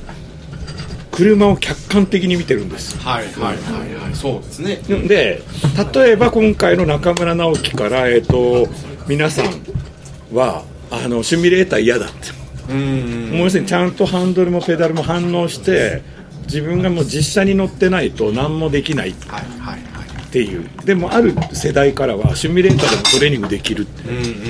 [1.12, 2.98] 車を客観的に見てるんです。
[3.00, 4.16] はいはいはいはい。
[4.16, 4.76] そうですね。
[5.08, 5.42] で
[5.94, 8.68] 例えば今回の中村直樹から、えー、と
[9.10, 9.46] 皆さん
[10.36, 12.72] はあのシミュレーター嫌だって。
[12.72, 13.32] うん。
[13.32, 16.04] もう要するにちゃんとハンドルもペダルも反応して
[16.44, 20.56] 自分がもう実車に乗ってないと何もできないっはいはいはいてい。
[20.56, 23.88] うでもある世代からはシミュレーターでもトレーニングできる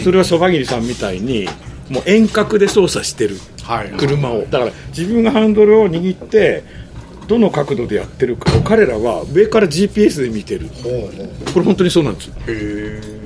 [0.03, 1.47] それはそばぎりさんみたいに
[1.89, 3.37] もう遠隔で操作してる。
[3.63, 4.41] はい車を。
[4.41, 6.65] だから自分がハンドルを握って
[7.29, 10.67] どの角度でやってるかを彼らは上から GPS で見てる。
[11.53, 13.18] これ本当にそうなんですよ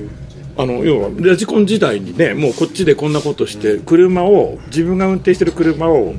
[0.56, 6.14] あの要はラジコン時代にねもうこっちでこんなことして車を自分が運転してる車を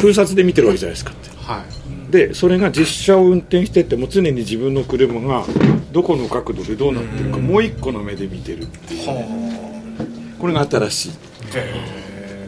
[0.00, 1.12] 空撮で見てるわけじゃないですか。
[1.12, 1.62] っては
[2.08, 2.10] い。
[2.10, 5.44] でそれが実車を運転してても常に自分の車が
[5.92, 9.06] どこの角度でどうなってるかもう一個の目で見てるっていう。
[10.38, 11.12] これが新しい。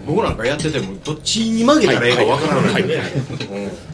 [0.06, 2.84] 僕なんかやっててもどっちに曲げたらええかわからない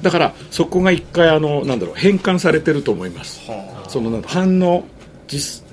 [0.01, 3.41] だからそこが一回あのなんだろう変換されてると思います。
[3.89, 4.85] その反応
[5.27, 5.65] 実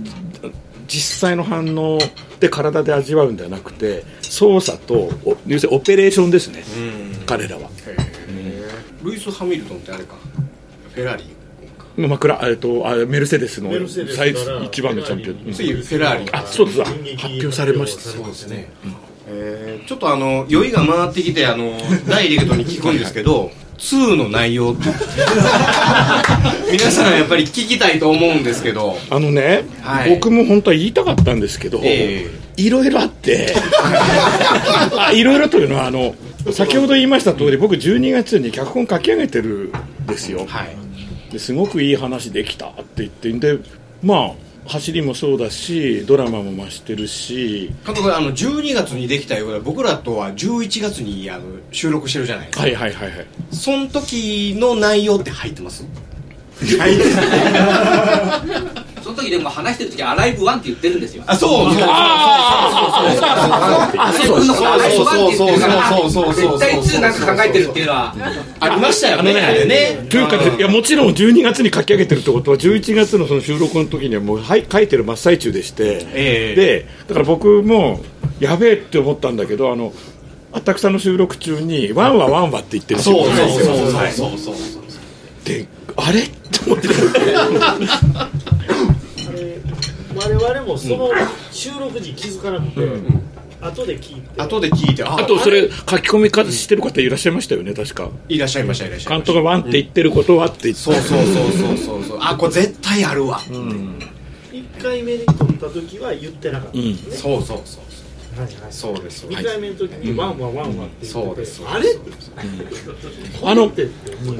[0.92, 2.00] 実際の反応
[2.42, 6.64] で体で味わうんではなくて操作とお要するにオペレーションですね。
[7.26, 7.70] 彼らは。
[9.02, 10.16] ルイス・ハミルトンってあれか。
[10.94, 12.08] フェラーリ。
[12.08, 14.32] まあクラえっとあメルセデスの最
[14.66, 15.48] 一番のチャンピオン。
[15.48, 16.32] うん次フェラーリ。
[16.34, 16.96] あそうです発
[17.36, 18.02] 表されました。
[18.02, 18.70] そうですね、
[19.28, 19.88] えー。
[19.88, 21.78] ちょっとあの酔いが回ってきてあの
[22.10, 23.50] ダイレクトに聞くんですけど
[23.82, 24.74] 2の内容。
[24.74, 24.90] っ て
[26.72, 28.98] 皆さんやっぱり聞きたいと思うんですけど。
[29.10, 30.10] あのね、はい。
[30.12, 33.54] 僕も本当は言いたかったんですけど、えいろいろあって。
[34.98, 36.16] あいろいろというのはあの
[36.52, 39.72] 先ほど言いました通り僕12月に脚本書き上げてる
[40.04, 41.34] んですよ、はい。
[41.34, 43.58] ですごくいい話できたって言ってんで
[44.04, 44.32] まあ
[44.68, 47.72] 走りもそうだしドラマも増してるし。
[47.86, 52.64] 監督あの12月にできたようで僕らとは11月にあの収録してるじゃないですか。
[52.64, 53.28] はいはいはいはい。
[53.52, 55.86] その時の内容って入ってます？
[56.62, 56.78] そ
[59.12, 61.24] の時でも話してる時アライブワンって言ってるんですよ。
[61.28, 61.74] あそう。
[61.74, 61.88] そうア
[64.12, 68.16] ライブワンのことアライブワンって言ってるからそうそうそうそうそう絶対2なんか考えてるっていうのは。
[68.60, 69.32] ありましたよね。
[69.40, 70.08] あれね。
[70.10, 76.56] というかねいやもちろん12月に書き上げてるってことは11月のその収録の時にはもうはい書いてる真っ最中でして、ええ。
[76.56, 78.02] でだから僕も
[78.40, 79.94] やべえって思ったんだけどあの
[80.54, 84.10] あったくさんの収録中に「ワンはワンは」って言ってるそうそうそうそうそう。
[84.12, 84.56] そうそう
[85.46, 86.22] であれ？
[86.22, 86.88] って思って
[90.24, 91.10] 我々もその
[91.52, 92.82] 収録時気づかなくて、
[93.62, 94.42] 後で聞いて。
[94.42, 98.10] 後で聞いてああとそれ書き込み方してる方いらっしゃいましたよね確か。
[98.28, 99.34] いらっしゃいましたいらっしゃいました。
[99.34, 100.82] 監督がワンって言ってることはって言って。
[100.82, 102.04] そうそうそうそうそう。
[102.04, 107.84] そうあこれ絶対あるわ、1回目に撮った時は言ってなかったんですね、そうそうそう
[108.40, 108.72] はいはい。
[108.72, 111.62] そうです2回目の時にワンワンワンワンって言ってて、そうです。
[111.68, 111.90] あれ？
[113.44, 113.88] あのって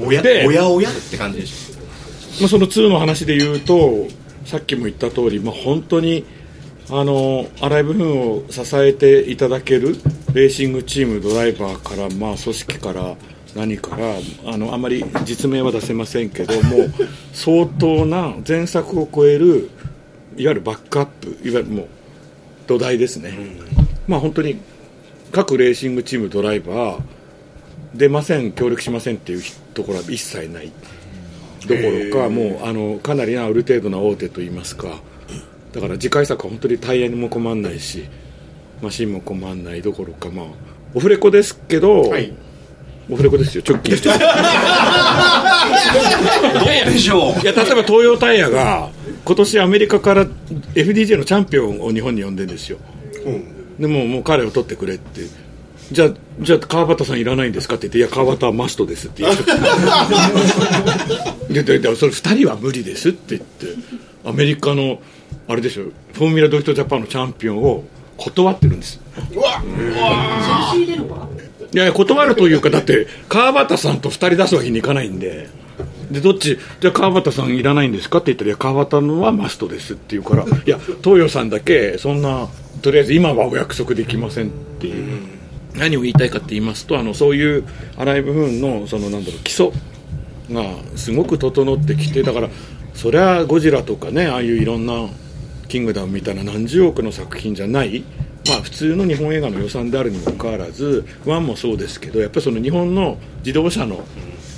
[0.04, 1.72] おやでおやおやって感じでし
[2.40, 4.06] まあ、その2の話で言うと
[4.44, 6.24] さっきも言った通り、まあ、本当に
[6.90, 9.96] あの荒い部分を支えていただける
[10.34, 13.16] レーシングチームドライバーから、まあ、組織から
[13.54, 14.16] 何から
[14.46, 16.86] あのあまり実名は出せませんけども
[17.32, 19.70] 相当な前作を超える
[20.36, 21.88] いわゆるバックアップいわゆるもう
[22.66, 23.34] 土台ですね、
[24.06, 24.58] まあ本当に
[25.32, 27.02] 各レーシングチームドライバー
[27.94, 29.42] 出ません協力しませんっていう
[29.74, 30.72] ところは一切ない
[31.66, 34.88] どころかもうあのかなりなある程度な大手といいますか。
[35.72, 38.04] だから次回作は本当にタイヤにも困んないし
[38.82, 40.46] マシンも困んないどころかまあ
[40.94, 42.32] オフレコですけど、はい。
[43.10, 43.96] オフレコですよ直近。
[43.96, 44.18] し てどう
[46.92, 47.40] でしょう。
[47.40, 48.90] いや例えば東洋タイヤが
[49.24, 50.26] 今年アメリカから
[50.74, 52.78] FDJ のチャンピオンを日本に呼んでるんですよ。
[53.78, 55.22] でももう彼を取ってくれって
[55.92, 59.44] じゃあじゃあ川端さんいらないんですかって言って「いや川端はマストです」って言って
[61.52, 63.66] でででそれ2人は無理ですって言って
[64.24, 65.00] アメリカの
[65.48, 67.84] あれでしょフォーミュラドリフトジャパンのチャンピオンを
[68.16, 69.00] 断ってるんです。
[69.30, 69.38] 仕
[70.78, 71.28] 入れるわ
[71.72, 75.48] いやいや断るというかだって川端さんと2人出すわけにいかないんで。
[76.10, 82.48] でどっちじゃあ川端さんいらないんですかって言ったらいや川端のはマストですって言うからいや東洋さんだけそんな
[82.82, 85.31] とりあえず今はお約束できませんっていう、
[85.76, 87.64] 何を言いたいかって言いますとあのそういう
[87.96, 89.70] 荒い部分のそのなんだろう基礎
[90.50, 90.62] が
[90.96, 92.48] すごく整ってきてだから
[92.94, 95.08] そりゃゴジラとかねああいういろんな
[95.68, 98.04] キングダムみたいな何十億の作品じゃない
[98.48, 104.04] まあ普通の日本映画の予算であるにもかかわらずワンもそうですけどやっぱりその日本の自動車の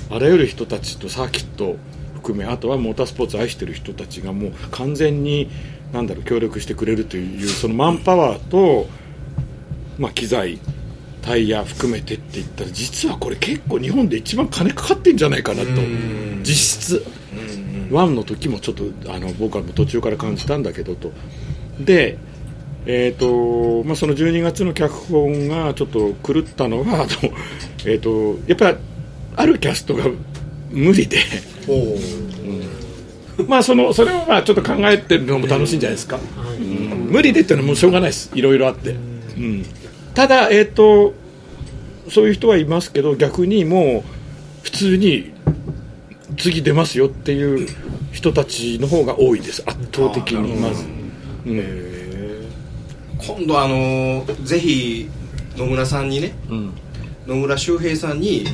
[0.09, 1.77] あらゆる人たちとサーキット
[2.15, 5.49] 含めあとはモータースポーツを愛してる人たちがもう完全に
[5.93, 8.87] なんだろう協力してくれるというそのマンパワーと、
[9.97, 10.59] まあ、機材
[11.25, 15.69] タイヤ含めてって言ったら実はこれ結構日本で一番金かかってんじゃないかなと。
[16.43, 17.05] 実質。
[17.91, 21.11] ワンの時もちょっとあの僕は途中から感じたんだけどと。
[21.79, 22.17] で
[22.87, 27.07] えーとまあ、その12月の脚本がちょっと狂ったのは あの、
[27.83, 28.77] えー、とやっぱり
[29.35, 30.05] あるキャストが
[30.69, 31.17] 無理で、
[31.67, 33.43] う。
[33.43, 33.47] ん。
[33.47, 36.19] まあそのそれをまあちょっと考えてるのも楽しいんじゃないですか、
[36.59, 37.09] うん。
[37.09, 38.29] 無理でっていうのはもうしょうがないです。
[38.35, 38.95] いろいろあって、
[39.35, 39.65] うん、
[40.15, 41.13] ただ、えー、と
[42.09, 44.03] そういう人はいますけど逆にもう
[44.63, 45.33] 普通に
[46.37, 47.67] 次出ますよっていう
[48.11, 49.61] 人たちの方が多いです。
[49.65, 50.85] 圧倒的にまず。
[50.85, 50.95] うん
[53.17, 55.09] 今度あのーぜひ
[55.55, 56.73] 野村さんにねうん。
[57.27, 58.45] 野村周平さんに、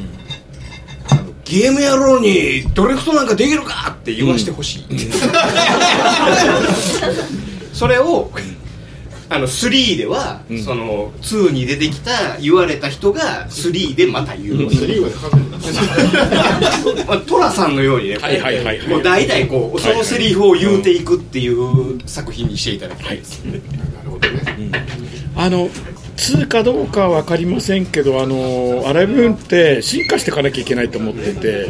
[1.10, 4.86] あのゲーム野郎にドリフトなんかできるかって言わしてほしい、
[7.74, 8.32] それを
[9.32, 10.60] あの3では、ん。
[10.62, 15.58] その2に出てきた言われた人が3でまた言う、3までかかってるんだ
[17.08, 18.88] まあ、 トラさんのようにね、はいはいはいはい。
[18.90, 24.42] もう代々こうそのセリフを言うていくっていう作品にしていただきたいです、なるほどね。
[25.38, 25.70] あの
[26.18, 31.70] 2かどうかは分かりませんけどあのアライブンって進化していかなきゃいけないと思ってて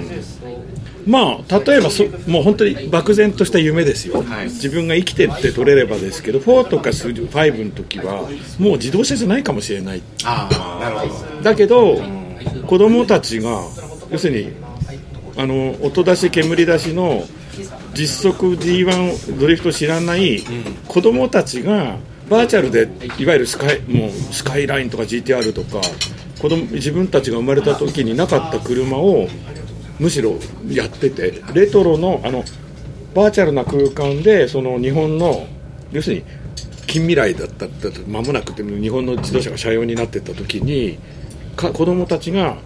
[1.06, 4.46] まあ例えばそもう本当に漠然とした夢ですよ、はい。
[4.46, 8.30] 自分が生きてって取れればですけど4とか5の時は
[8.60, 10.02] もう自動車じゃないかもしれない。
[10.24, 10.50] あ
[10.80, 11.42] あなるほど。
[11.42, 12.02] だけど
[12.68, 13.62] 子供たちが
[14.10, 14.52] 要するに
[15.38, 17.24] あの音出し煙出しの
[17.94, 20.42] 実測 G1 ドリフト知らない
[20.88, 21.98] 子供たちが
[22.30, 22.90] バーチャルで
[23.22, 25.82] いわゆるスカイもうスカイラインとか GTR とか
[26.42, 29.28] 子供自分たちが生まれた時になかった車を
[30.02, 30.36] むしろ
[30.68, 32.44] やっててレトロのあの
[33.14, 35.46] バーチャルな空間でその日本の
[35.92, 36.24] 要するに
[36.88, 37.68] 近未来だった
[38.08, 40.98] 間もなくて日本の自動車が車用になってった時に
[41.56, 42.58] か子供たちが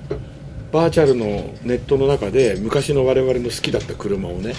[0.71, 1.25] バーチャルの
[1.63, 4.53] ネットの中で昔の我々の好きだった車をね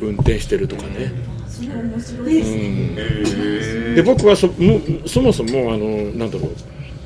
[0.00, 1.12] 運転してるとかね。
[1.46, 4.02] それ面白いで。
[4.02, 6.50] 僕はそもそもそもあのなんだろう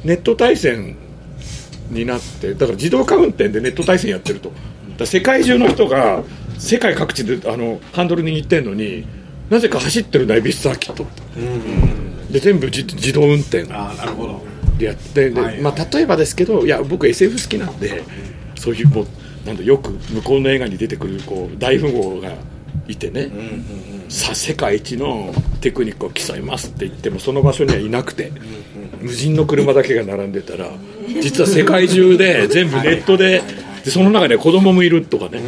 [0.04, 0.96] ネット対戦
[1.90, 4.52] になってだから自動化運転でネット対戦やってると
[5.04, 6.22] 世界中の人が
[6.58, 9.06] 世界各地であのハンドル握ってんのに
[9.50, 11.06] なぜか走ってるダイビスサーキット。
[12.30, 13.64] で全部自自動運転。
[13.72, 14.42] ああなるほど。
[14.78, 18.02] でやってで、はいまあ、例えばですけどいや僕 SF 好きなんで
[18.54, 19.06] そういうもう
[19.46, 22.32] なんだよく向こうの映画に出てくるこう大富豪が
[22.88, 23.30] いてね、
[24.08, 28.32] さあ世界一のテクニックを競いますって言ってもその場所にはいなくて、
[29.00, 30.68] 無人の車だけが並んでたら
[31.20, 33.42] 実は世界中で全部ネットで
[33.84, 35.40] でその中には子供もいるとかね、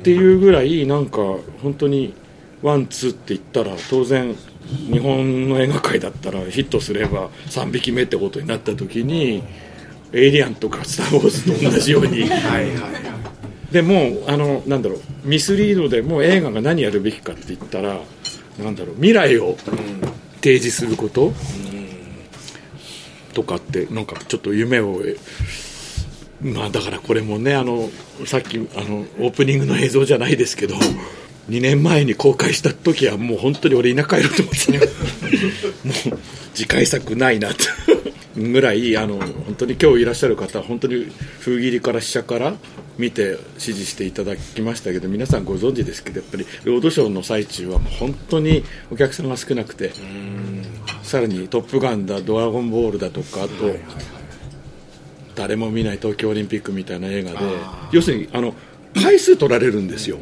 [0.00, 1.18] っていうぐらいなんか
[1.62, 2.14] 本当に
[2.62, 4.34] ワンツーって言ったら当然
[4.90, 9.42] 日本の映画界だったらヒットすれば3匹目ってことになった時に
[10.12, 12.28] 「エイリアン」とか「スター・ウォーズ」と同じように。
[13.70, 17.98] でもあのなんだろうミスリードでも映画が何やるべきかって言ったら
[18.62, 19.56] なんだろう未来を
[20.40, 21.32] 提示すること、
[23.32, 25.16] とかってなんかちょっと夢をえ
[26.44, 27.88] まあだからこれもねあの
[28.26, 30.74] さっきあのオープニングの映像じゃないですけど
[31.48, 34.78] 2年前に公開した時はもう本当に俺田舎帰ろうと思ってたね
[36.10, 36.18] もう
[36.54, 37.64] 次回作ないなって
[38.36, 41.06] ぐらいあの本当に今日いらっしゃる方は本当に
[41.40, 42.54] 封切りから試写から
[42.98, 49.92] 見て支持していただきましたけど皆さんご存知ですけどやっぱりロードショーの最中はもう本当にお客さんが少なくて
[51.02, 53.76] さらに「トップガン」だ「ドラゴンボール」だとかあと
[55.34, 57.38] 誰も見ない東京オリンピックみたいな映画で
[57.92, 58.54] 要するにあの
[58.94, 60.18] 回数取られるんですよ、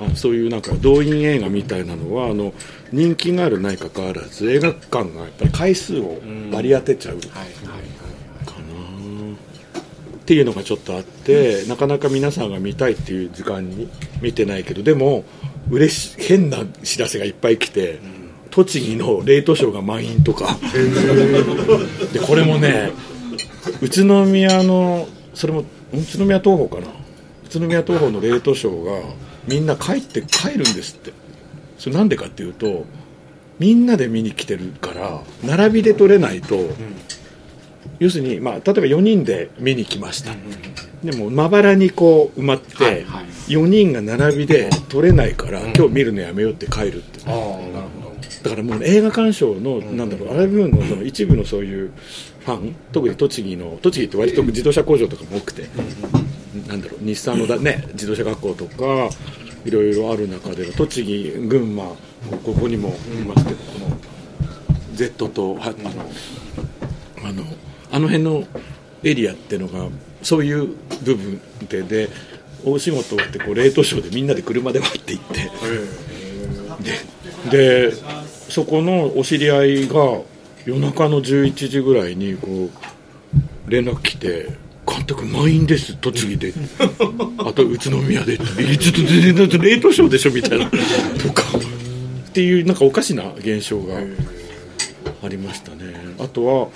[0.00, 2.52] あそういうなんか動員映画みたいなのはあの
[2.92, 6.18] 人気があるないかかわらず映画館がやっぱり回数を
[6.52, 7.44] 割り当てちゃうかな
[10.30, 13.88] っていうのがちょっとあって、なかなか皆さんが見たいっていう時間に
[14.22, 15.24] 見てないけどでも
[15.70, 17.98] 嬉し変な知らせがいっぱい来て、
[18.50, 20.56] 栃木のレートショーが満員とか。
[22.12, 22.92] でこれもね
[23.82, 25.60] 宇都宮のそれも
[25.92, 26.92] 宇都宮東宝かな？
[27.46, 28.92] 宇都宮東宝のレートショーが
[29.46, 31.12] みんな帰って帰るんですって。
[31.78, 32.84] それなんでかっていうと
[33.58, 36.56] みんなで見に来てるから並びで撮れないと、
[37.98, 40.32] 要するに、まあ、例えば4人で見に来ました、
[41.02, 43.06] でもまばらにこう埋まって、
[43.48, 47.20] 4人が並びで撮れないから、今日見るのやめようって帰るって
[48.42, 51.92] だからもう映画鑑賞の、なんだろうアラブーンのその一部のそういう
[52.40, 55.66] ファン特に栃木の栃木って割と自動車工場とかも多くて、
[56.68, 59.10] なんだろう日産のだ、ね、自動車学校とか
[59.64, 61.96] いろいろある中で栃木群馬こ
[62.58, 62.92] こにもい
[63.26, 63.96] ますけど、この
[64.94, 65.70] Z とはあ
[67.22, 67.44] のあの
[67.92, 68.44] あの辺の
[69.02, 69.88] エリアっていうのが
[70.22, 72.08] そういう部分でで
[72.64, 75.50] 大仕事終わってこう冷凍ショーでみんなで車で待って行って。
[77.50, 77.92] でで
[78.48, 79.94] そこのお知り合いが
[80.66, 82.70] 夜中の11時ぐらいにこ
[83.66, 84.48] う連絡来て
[84.86, 85.96] 「監督満員です。
[85.96, 86.52] 栃木で」
[87.38, 90.66] あと宇都宮で」って「えちょっと全然冷凍ショーでしょ」みたいな。
[90.66, 91.42] とか
[92.30, 93.98] っていうなんかおかしな現象が
[95.22, 95.94] ありましたね。
[96.18, 96.68] あとは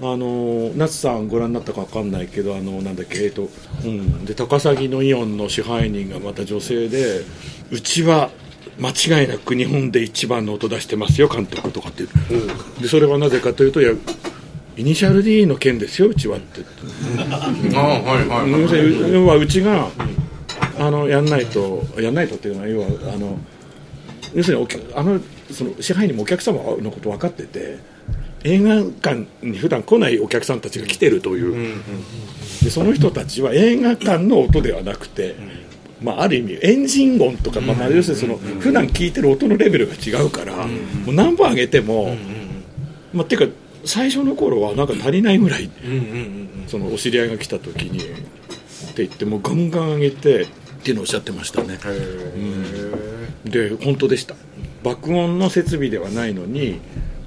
[0.00, 3.48] あの夏さんご覧になったか分かんないけどあのなんだっけえっと、
[3.84, 7.22] うん、で高崎のイオンの支配人がまた女性で
[7.70, 8.30] うちは
[8.78, 12.04] 間違いなく日本で一番の音出してますよ監督とかって。
[12.28, 13.92] 言うでそれはなぜかというといや
[14.76, 16.62] イニシャル D の件ですようちはって。
[17.16, 18.50] 言ってあはいはい。
[18.50, 19.88] はい要はうちが
[20.78, 23.38] あのやんないとやんないとっていうのは要はあの
[24.34, 25.20] 要するにあの
[25.52, 27.78] その支配人もお客様のこと分かってて
[28.44, 31.82] 映画館に普段来ないお客さんたちが来てるという、
[32.62, 35.34] でその人たちは映画館の音ではなくて、
[36.04, 40.66] まあ、ある意味エンジン音とか、まあ、まあ要するにその普段聞いてる音のレベルが違うから、も
[41.08, 42.14] う何本上げても、
[43.14, 43.54] まあ、っていうか
[43.86, 45.70] 最初の頃はなんか足りないぐらい、
[46.66, 48.02] そのお知り合いが来た時にっ
[48.94, 50.46] て言ってもうガンガン上げてっ
[50.82, 51.78] ていうのをおっしゃってましたね、
[53.44, 53.50] うん。
[53.50, 54.36] で本当でした。
[54.82, 56.80] 爆音の設備ではないのに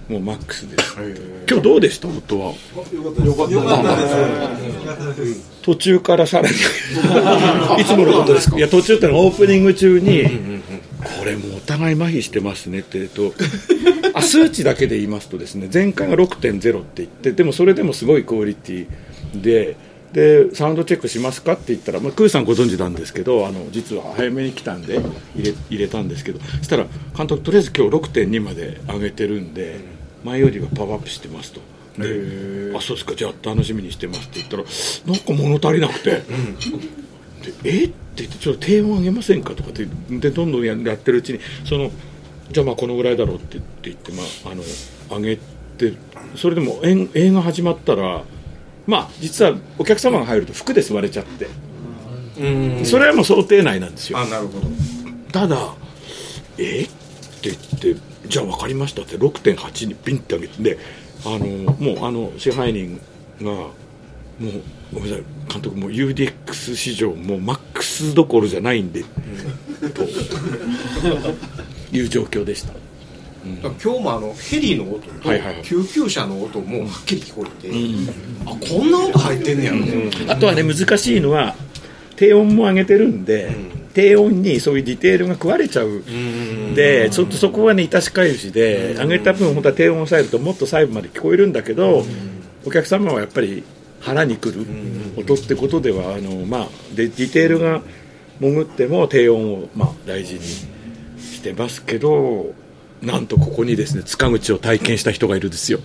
[0.10, 0.96] もうマックスです。
[1.50, 2.08] 今日どうでした？
[2.08, 2.54] 音は。
[2.54, 2.56] よ
[3.34, 5.14] かった。
[5.14, 6.56] です途中からさらに。
[6.56, 8.58] いつものことですか？
[8.58, 10.24] いや途中ってのはオープニング中に
[11.20, 13.34] これもうお互い麻痺してますねって言うと
[14.14, 19.76] あ数値だけで言いますとですね前回が6.0って言ってでもそれでもすごいクオリティで
[20.14, 25.00] でサウンドチェックしますかって言ったら、まあ、クーさんご存知なんですけどあの実は早めに来たんで
[25.36, 26.86] 入れ入れたんですけどそしたら
[27.16, 29.97] 監督とりあえず今日6.2まで上げてるんで
[30.28, 31.62] 前よりはパワーアップしてますと。
[31.98, 33.16] であそうですか。
[33.16, 34.64] じゃあ楽しみにしてますって言ったら
[35.06, 36.24] なんか物足りなくて、で
[37.64, 37.86] え？
[37.86, 41.92] って言ってちょっと低音上げませんかとかってでどんどんややってるうちにその
[42.52, 44.64] じゃあまあこのぐらいだろうって言って、まあ、あの
[45.20, 45.98] 上げて
[46.36, 48.24] それでも映映画始まったら
[48.86, 51.48] まあ実はお客様が入ると服で座れちゃって。
[52.86, 54.20] それはもう想定内なんですよ。
[54.20, 54.68] あなるほど。
[55.32, 55.74] ただ
[56.60, 56.84] え？
[56.84, 56.88] っ
[57.42, 57.58] て言っ
[57.96, 57.96] て
[58.28, 60.78] じゃあ分かりましたって6.8にピンって上げてで
[61.26, 63.00] あのもうあの支配人
[63.42, 63.74] がもう
[64.94, 69.04] ごめんなさい監督もう UDX 史上もうマックスどころじゃないんで、
[69.94, 70.04] と
[71.92, 72.74] いう状況でした。
[73.62, 75.30] 今日もあのヘリの音と
[75.64, 77.72] 救急車の音もはっきり聞こえて、
[78.46, 79.80] あこんな音入ってんねやろ、
[80.34, 81.56] あとはね難しいのは
[82.18, 83.56] 低音も上げてるんで、
[83.98, 86.04] 低音にそういうディテールが食われちゃう、
[86.76, 92.06] でちょっとそこはね致し返しで、上げた分本当は低音を抑えるともっと細部まで聞こえるんだけど、
[92.64, 93.64] お客様はやっぱり
[94.00, 94.68] 腹にくる
[95.18, 97.82] 音ってことではあの、まあ、でディテールが
[98.40, 102.54] 潜っても低音を、まあ、大事にしてますけど
[103.02, 105.80] なんとここにですね塚口を体験した人がいるんですよ。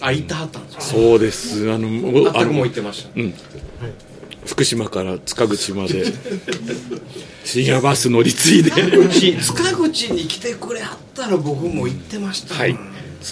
[0.00, 1.70] あ行ってはったんですよそうです。
[1.70, 3.10] あのも全くもう行ってました。
[3.20, 3.34] うん
[4.46, 6.04] 福島から塚口まで。
[7.44, 8.70] 深夜バス乗り継いで。
[9.12, 12.78] し塚口に来てくれはったら僕も行ってました、はい。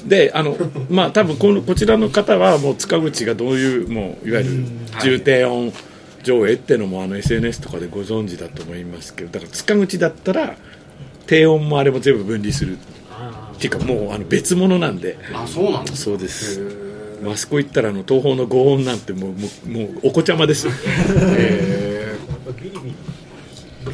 [0.06, 0.56] であの
[0.88, 4.64] まあ多分このこちらの方はもう塚口がどういうもういわゆる
[5.02, 5.72] 重低音
[6.22, 10.56] 上映っていうのもあの SNS とかでご存知だと思いますけどだから塚口だったら
[11.26, 12.76] 低音もあれも全部分離する。
[12.76, 15.18] っていうかもうあの別物なんで。
[15.34, 16.80] あそうなんそうです
[17.23, 22.14] マスコ行ったらあの東宝のご音なんてもうもうもうお子ちゃまです へ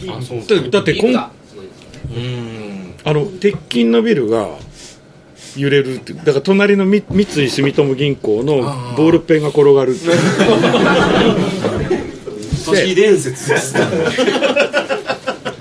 [0.09, 4.49] あそうだだってこんうんあの鉄筋のビルが
[5.57, 8.57] 揺れるってだから隣のみ三井住友銀行の
[8.97, 10.07] ボールペンが転がるって
[12.65, 13.75] 都市伝説です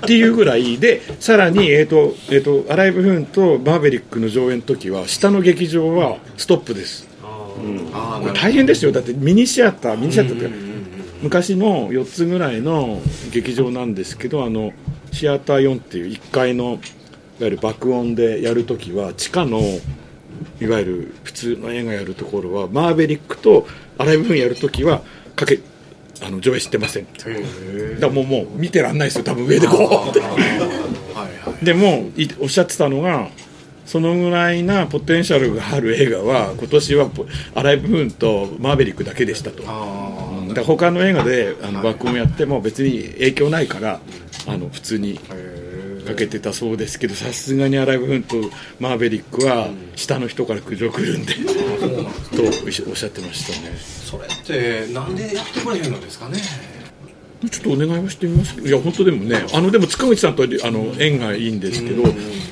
[0.06, 0.78] っていうぐらい。
[0.78, 7.08] でさらに、えーとえー、とアライブ・フーンとマーベリックの上演の時は下の劇場はストップです、
[8.20, 8.92] これ大変ですよ。
[8.92, 10.50] だってミニシアターミニシアターって
[11.22, 13.00] 昔の4つぐらいの
[13.32, 14.72] 劇場なんですけどあの
[15.12, 16.78] シアター4っていう1階のいわ
[17.40, 19.60] ゆる爆音でやるときは地下の
[20.60, 23.66] いわゆる普通の映画やるところはマーベリックと
[23.98, 25.02] アライブ・ンやるときは
[25.34, 25.60] かけ
[26.22, 27.06] あの上映してません。
[27.14, 29.24] だからもうもう見てらんないですよ。
[29.24, 30.10] 多分上でこう。
[30.10, 30.22] って
[31.64, 33.28] でもいおっしゃってたのが
[33.86, 39.62] そのぐらいなポテンシャルがある映画は今年はポアライブ・フーンとマーベリックだけでしたと。
[39.62, 44.00] うんだから他の映画であの爆音やっても別に影響ないから
[44.46, 45.18] あの普通に
[46.06, 48.36] かけてたそうですけどさすがにアライブ・フーンと
[48.78, 51.34] マーベリックは下の人から苦情来るんで
[52.36, 53.76] とおっしゃってましたね。
[54.04, 56.38] それってなんでやってくれへんのですかね？
[57.50, 62.02] ちょっとお願いをしてみますいや本当でもねあのでも塚口さんとあの縁がいいんですけど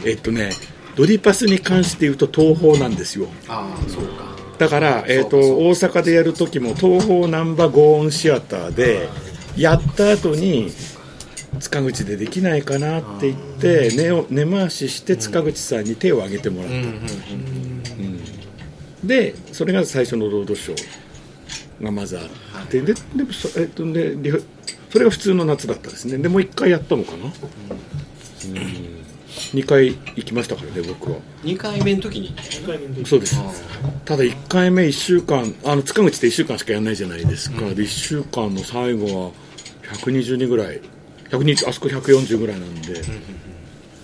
[0.05, 0.51] えっとね
[0.97, 3.28] ドリパスに関して言うと東宝なんですよ。
[3.49, 4.34] ああそうか。
[4.59, 9.09] だから、えー、と大阪でやる時も東宝難波ゴーンシアターで
[9.57, 10.70] やった後に
[11.59, 17.74] 塚口でできないかなって言って根を根回しして塚口さんに手を挙げてもらった、うん
[19.05, 22.22] でそれが最初のロードショーがまずあ
[22.62, 24.40] ってででもそ,、えーとね、
[24.90, 26.16] それが普通の夏だったですね。
[26.16, 27.32] でもう1回やったのかな、うん、
[29.53, 31.18] 2回行きましたからね僕は。
[31.43, 32.35] 2回目の時に
[33.05, 33.41] そうです。
[34.05, 39.30] ただ1回目1週間あの塚口って1週間しかやらないじゃないですか、で1週間の最後は
[39.95, 40.80] 120人ぐらい。
[41.30, 43.03] 120あそこ140ぐらいなんで、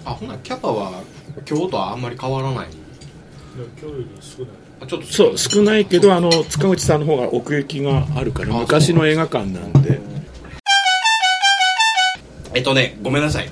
[0.05, 1.03] あほなキャパは
[1.49, 2.69] 今日とはあんまり変わらない？
[3.81, 4.51] 今日より少ない。
[4.81, 10.01] あちょっとそう少ないけどあの塚口さんの方が奥行きがあるから昔の映画館なんで
[12.55, 13.49] えっとねごめんなさい、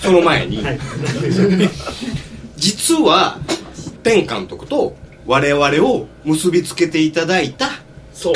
[0.00, 0.64] その前に、
[2.56, 3.38] 実は
[4.02, 4.96] ペン監督と
[5.26, 7.68] 我々を結びつけていただいた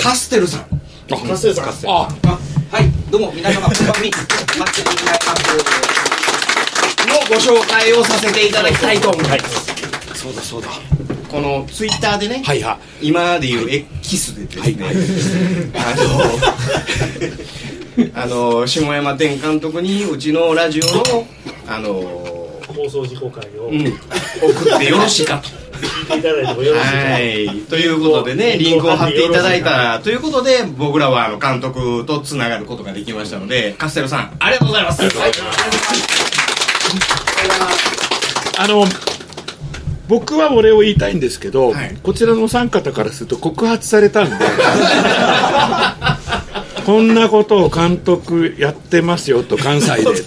[0.02, 0.66] カステルさん。
[1.08, 1.64] カステルさん。
[1.64, 2.08] カステルあ
[2.70, 2.90] はい。
[3.10, 4.10] どうも皆様こんばんみ
[4.58, 5.38] マッチング大学
[7.08, 9.66] のご紹介をさせていただきたいと思います、
[10.14, 10.68] そうだそうだ。
[11.30, 13.70] このツイッターでね、はいは今でいう
[14.02, 16.04] X でですね、あの
[18.14, 21.26] あの下山天監督にうちのラジオの
[21.66, 21.90] あの
[22.74, 25.49] 放送事故会をうん、送ってよろしいかと。
[25.82, 35.03] 聞いていただいてもよろしいかはい、ということでね、リンクを貼っていただいたということで、僕らはあの監督とつながることができましたので、カステロさん、ありがとうございます。
[35.03, 35.32] はい
[38.59, 38.84] あの
[40.09, 41.72] 僕は俺を言いたいんですけど、
[42.03, 44.36] こちらのお三方からすると告発されたんで
[46.83, 50.22] こんなことを監督やってますよと関西で。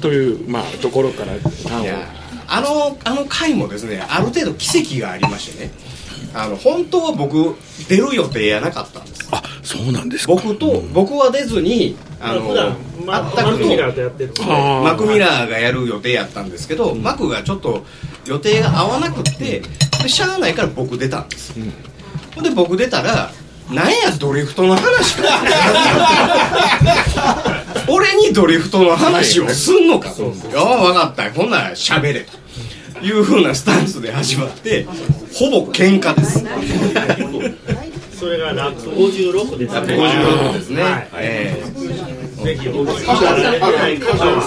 [0.00, 1.94] という、まあ、ところから端を。
[2.48, 5.70] あの、あの回もですね、ある程度奇跡がありましてね、
[6.32, 7.56] あの、本当は僕、
[7.88, 9.28] 出る予定やなかったんです。
[9.32, 10.32] あ、そうなんですか。
[10.32, 17.84] 僕と、僕は出ずに、あの、普段まあったくマクミラーとやってるマクミラーがやる予定やったんですけど、マクがちょっと
[18.26, 19.62] 予定が合わなくって
[20.02, 21.54] でしゃあないから僕出たんです、
[22.34, 22.44] ほん。
[22.44, 23.30] で僕出たら
[23.70, 25.22] なんやドリフトの話か。
[27.88, 30.10] 俺にドリフトの話をすんのか。
[30.10, 30.32] とよう。
[30.32, 30.50] 分
[30.94, 31.30] かった。
[31.32, 32.46] ほんなら喋れと。
[33.04, 34.84] いうふうなスタンスで始まって
[35.34, 36.44] ほぼ喧嘩です。
[38.18, 39.80] それがラップ56ですね。
[39.80, 40.82] ラップ56ですね。
[40.82, 41.04] はい。
[41.20, 41.62] え
[42.42, 43.60] ぜひお聞きいただいて。
[43.60, 44.42] ない方は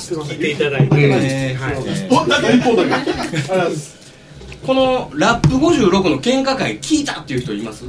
[0.00, 0.50] 聞いて。
[0.52, 0.88] いただい。
[0.88, 1.54] て、え。
[1.54, 1.74] はい
[2.08, 3.12] 本だけ一本だけ
[4.64, 7.84] このラップ56の喧嘩会聞いたっていう人います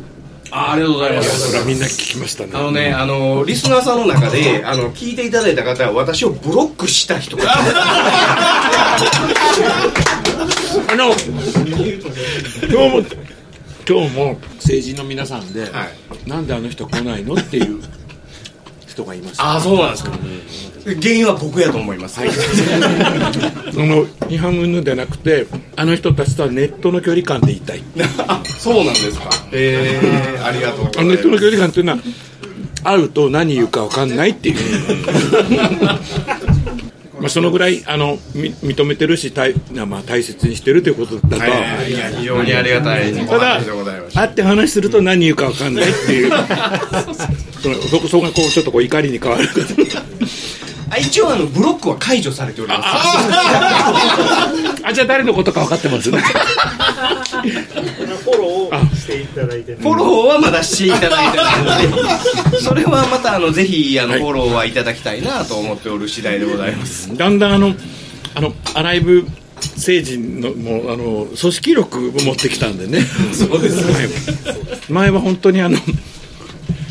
[0.52, 1.47] あありがとうございます。
[1.47, 2.52] それはみんな聞きましたね。
[2.54, 8.97] あのね、あのリスナーさんの中であの聞いていただいた方は私をブロックした人があ
[10.95, 11.30] の今日
[12.89, 13.02] も
[13.88, 15.68] 今日も政治の皆さんで、
[16.26, 17.82] なんであの人来ないのっていう
[19.00, 19.43] 人がいました。
[19.43, 20.12] ああそうなんですか。
[21.02, 25.45] 原因は僕やと思います、 はい、その批判云々でなくて
[25.76, 27.84] あの人たちとはネットの距離感で言いたい。
[28.28, 29.30] あそうなんですか。
[29.52, 31.00] ええありがとうございます。
[31.00, 32.00] あのネットの距離感っていうのは
[32.84, 34.56] 会うと何言うか分かんないっていう
[37.20, 39.54] まあそのぐらいあのみ認めてるし大,、
[39.88, 41.38] まあ、大切にしてるということだと。
[41.38, 41.98] は、はいい。
[41.98, 43.62] や非常にありがたいただ
[44.14, 46.32] 会って話すると何言うか分かんないっていう。
[47.62, 49.48] そのそこそこがこうちょっとこう怒りに変わる
[50.92, 52.84] あ一応あのブロックは解除されております。
[54.84, 56.10] あ じゃあ誰のことか分かってます？
[56.10, 61.97] ねフォローしていただいて、フォローはまだしていただいてないの
[62.51, 67.16] で それはまたあのぜひあの、フォローはいただきたいなと思っておる次第でございます。
[67.18, 67.76] だんだんあの
[68.36, 69.26] あのアライブ
[69.76, 73.03] 政治のもうあの組織力を持ってきたんでね。
[73.34, 73.93] そうですね。
[73.93, 74.10] はい。
[74.89, 75.78] 前は本当にあの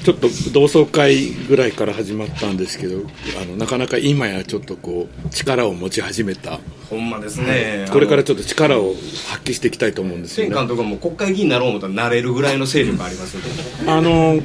[0.08, 3.02] ちょっと同窓会ぐらいから始まったんですけど
[3.42, 6.60] あのなかなか今やちょっとこう力を持ち始めた。
[6.88, 7.86] ほんまですね。
[7.92, 8.94] これからちょっと力を
[9.28, 13.42] 発揮していきたいと思うんですよね前監督はもう国会議員になろう思ったらなれるぐらいの勢力ありますん
[13.84, 14.40] であの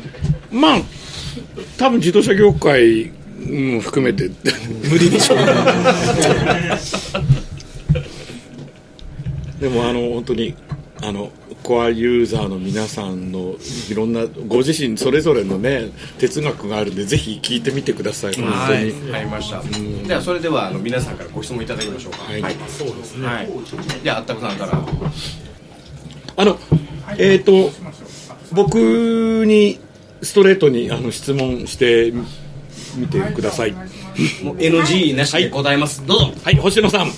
[0.51, 0.81] まあ
[1.77, 3.13] 多分自動車業界
[3.49, 4.29] も含めて
[4.91, 5.37] 無理でしょう
[9.61, 10.55] でもあの本当に
[11.01, 11.31] あの
[11.63, 13.55] コアユーザーの皆さんの
[13.89, 15.89] いろんなご自身それぞれのね
[16.19, 19.61] 哲学があるんでぜひ聞いてみてください本当に、はい、ありました。
[20.07, 22.23] ではそれではあの皆さんからご質問いただきましょうか。
[22.23, 23.49] はいそうですね、はい。
[24.03, 24.85] じゃああったくさんから。
[26.35, 26.59] あの
[27.17, 27.71] えっ、と
[28.51, 29.79] 僕に
[30.21, 32.13] ストレートにあの質問して
[32.95, 33.71] みてください
[34.43, 36.05] もう NG なしで答えます。
[36.05, 36.33] どうぞ。
[36.43, 37.11] はい星野さん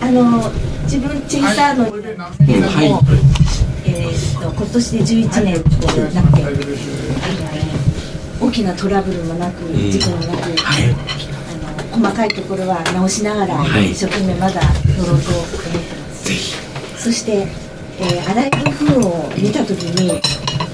[0.00, 0.50] あの
[0.82, 1.90] 自分チェイサーの
[2.46, 3.00] けれども、
[3.94, 6.50] えと今年で11年こうなって、あ
[8.40, 14.60] の大きなトラブルもなく、事故もなく、あの細かいところは直しながら、一生懸命まだ
[14.98, 16.56] 乗ろうと思ってます。
[16.98, 17.46] そして、
[18.00, 20.20] えー、アライブを見たときに、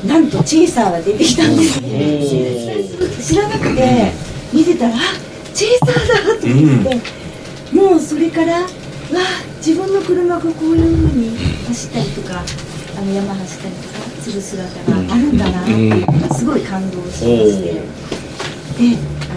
[0.09, 2.25] なんとチェイサーが出てきたんですね。
[3.23, 4.12] 知らなくて
[4.53, 4.99] 見てたら、あ
[5.53, 8.68] チェイサーだって言って、もうそれから、わ
[9.16, 12.43] あ自分の車がこういうふうに走ったりとか
[13.01, 13.88] あの山走ったりとか
[14.20, 19.34] する姿があるんだなすごい感動しまして、であ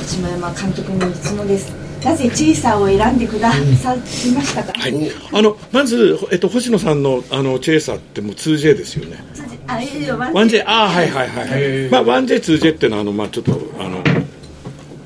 [0.00, 1.70] の島山監督に質問です
[2.02, 4.06] なぜチェイサーを選んでくださいま
[4.42, 9.22] したか、はい、あのまず、えっと、星野さんのあのチェイサーってもう 2J ですよね。
[9.66, 11.90] あいやいや 1J、あーはいはいはい。
[11.90, 14.02] まあ、1J、2J っていうのは、あの、まあ、ちょっと、あの、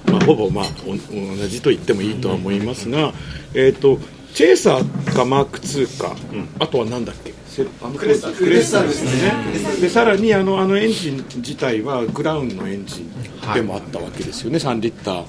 [0.06, 3.12] まあ、ほぼ、まあ、お同じと言ってもいいとは思いますが、
[3.54, 4.00] えっと、
[4.34, 6.16] チェイサーかマーク2か、
[6.58, 7.30] あとはなんだっけ？
[7.30, 9.32] セクレッサですね。
[9.80, 15.24] で、さらに、あの、あのエンジン自体は、グラウンのエンジンでもあったわけですよね、3リッター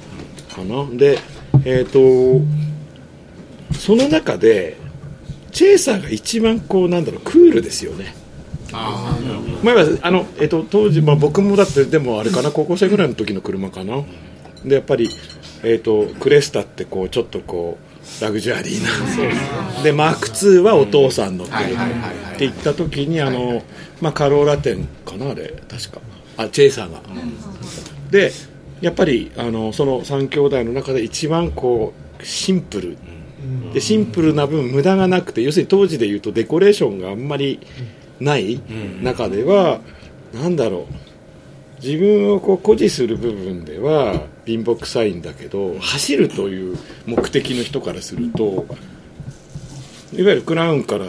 [0.56, 0.98] かな。
[0.98, 1.20] で、
[1.66, 2.00] えっと、
[3.78, 4.78] その中で、
[5.52, 8.14] チェイサーが一番こうなんだろうクールですよね。
[9.64, 14.04] 前はあの、えっと、当時、まあ、僕もだってでもあれかな高校生ぐらいの時の車かな
[14.64, 15.10] でやっぱり、
[15.64, 17.89] えっと、クレスタってこうちょっとこう
[18.22, 19.84] ラグジュアリーな。
[19.84, 21.60] でマーク2はお父さんの車っ
[22.38, 23.64] て言った時にあの、
[24.02, 25.54] まあ、カローラ店かなあれ。
[25.70, 26.02] 確か。
[26.38, 27.02] あチェイサーが。
[28.12, 28.32] で
[28.82, 32.97] やっぱりあのその3兄弟の中で一番こうシンプル。
[33.74, 37.60] でシンプルな分無駄がなくて要するに当時でいうとデコレーションがあんまり
[38.20, 38.62] ない
[39.02, 39.80] 中では、
[40.34, 41.09] なんだろう
[41.82, 48.66] 自分をこう誇示する部分では貧乏くさいんだけど走るという目的の人からすると
[50.14, 51.06] いわゆるクラウンから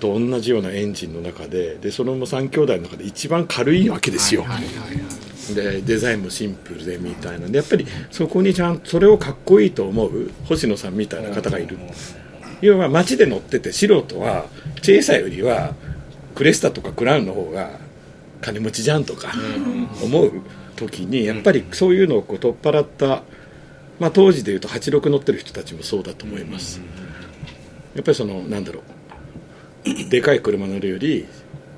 [0.00, 4.44] と同じようなエンジンの中ででその3兄弟の中で一番軽いわけですよ。
[5.54, 11.78] でデザインもシンプルでみたいなんでやっぱりそこにちゃんとそれをかっこいいと思う星野さんみたいな方がいる。
[12.60, 14.46] 要は街で乗ってて素人は
[14.82, 15.74] チェイサーよりは
[16.34, 17.70] クレスタとかクラウンの方が
[18.40, 19.32] 金持ちじゃんとか
[20.02, 20.32] 思う
[20.76, 23.22] 時にやっぱりそういうのをこう取っ払った、
[23.98, 26.80] まあ、当時でいうと86乗ってる人たちもそうだと思います、
[27.94, 28.82] やっぱりそのなんだろ
[29.84, 31.26] うでかい車乗るより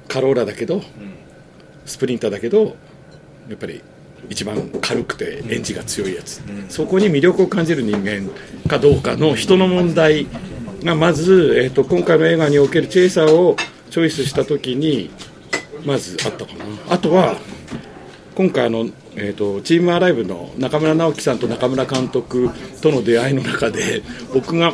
[0.09, 0.83] カローラだけど、
[1.87, 2.77] スプリンターだけど
[3.49, 3.83] やっぱり
[4.29, 8.31] 一番軽くてエンジンが強いやつ、そこに魅力を感じる人間
[8.69, 10.27] かどうかの人の問題
[10.85, 13.57] がまず、えー、と今回の映画におけるチェイサーを
[13.91, 15.11] チョイスした時に
[15.85, 16.65] まずあったかな。
[16.89, 17.37] あとは
[18.35, 22.51] 今回あの、えー、とチームアライブの中村直樹さんと中村監督
[22.81, 24.03] との出会いの中で
[24.33, 24.73] 僕が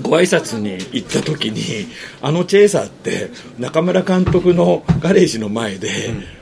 [0.00, 1.86] ご挨拶に行った時に
[2.22, 5.88] あのチェイサーって中村監督のガレージの前で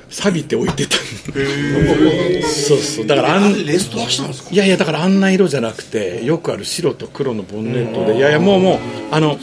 [0.09, 0.97] 錆びて置いてた。
[0.97, 3.07] のそうそう。
[3.07, 4.51] だからあんレストアしたんですか？
[4.53, 8.79] いやいやだからあんな色じゃなくてよくある白と黒のボンネットでいやいやもうもう
[9.11, 9.37] あの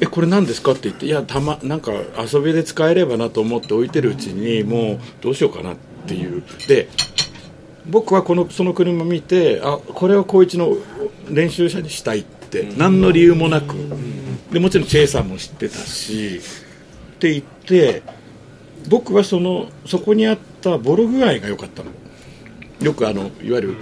[0.00, 0.72] えこれ何ですか？
[0.72, 1.92] って言っていやたまなんか
[2.32, 5.76] 遊びで使えればなと思って置いてるうちにもうどうしようかなっ
[6.06, 6.88] ていうで
[7.86, 10.76] 僕はこのその車見てあこれを光一の
[11.30, 13.74] 練習車にしたいって何の理由もなく。
[14.52, 16.40] でもちろんチェイさんも知ってたし。
[17.16, 18.02] って言って
[18.88, 21.90] 僕はそのそこにあったボロ具合が良かったの。
[22.80, 23.76] よくあのいわゆる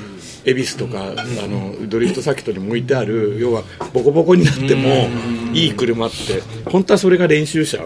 [0.45, 3.63] 恵比寿とか、あのドリフトサーキットに向いてある要は
[3.93, 5.09] ボコボコになっても
[5.53, 7.79] いい車って本当はそれが練習車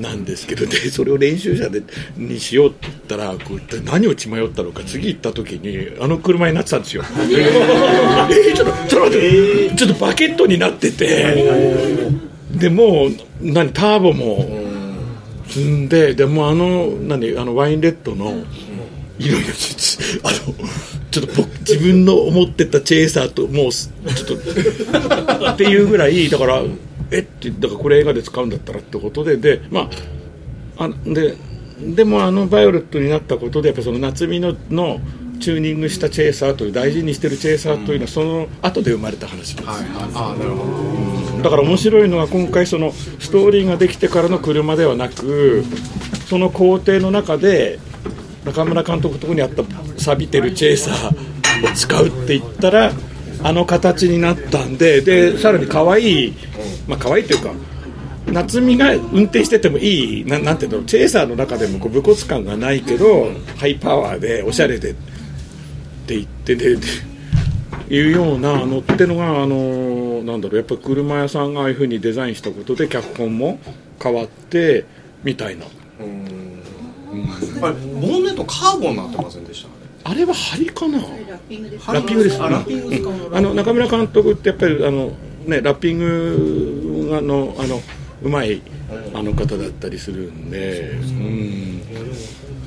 [0.00, 1.82] なんですけどでそれを練習車で
[2.16, 7.02] にしようって言ったらこう一体何を血迷ったのか次行った時にあの車になってたんですよ。
[7.30, 11.44] えーちょっとちょっと待ってちょっとバケットになってて
[12.52, 13.10] でもう
[13.40, 14.66] 何ターボも
[15.48, 18.44] 積んででもあの何あのワインレッドの
[19.18, 20.54] 色々ちあの
[21.10, 24.40] ちょっと僕自分の思ってたチェイサーともうすちょっ
[25.38, 26.62] とっていうぐらいだから
[27.10, 29.88] えってだからこれ映画で使うんだったらってことででま
[30.78, 31.36] ああで
[31.78, 35.00] でもあのバイオレットになったことでやっぱその夏美のの
[35.40, 45.62] チューニングしたチェイサーという大事にしてるチェイサーというのはその後で生まれた話です、あなるほだから面白いのは今回そのストーリーができてからの車ではなく
[46.28, 47.78] その工程の中で
[48.46, 49.62] 中村監督のところにあった
[49.98, 52.92] 錆びてるチェイサーを使うって言ったら
[53.42, 56.34] あの形になったんででさらに可愛い
[56.86, 57.52] まあ可愛いというか
[58.32, 64.94] 夏美が運転しててもいいななんていうのチェイサーの中でもこう武骨感がないけどハイパワーでおしゃれでっ
[66.06, 66.86] て言ってでで
[67.88, 73.60] いうようなのってのがあのなんだろうやっぱ車屋さんがああいうふうにデザインしたことで脚本も
[74.02, 74.84] 変わって
[75.22, 75.66] みたいな。
[77.62, 80.10] あれボンネットカーボンになってませんでした？
[80.10, 80.98] あれは針かな？
[80.98, 81.86] ラッピングです。
[81.86, 83.10] ラッピングですあラッピングですか？
[83.10, 85.12] うんあの中村監督ってやっぱりあの、
[85.46, 87.80] ね、ラッピングがのあの
[88.22, 88.62] うまい
[89.14, 91.82] あの方だったりするんで、うん、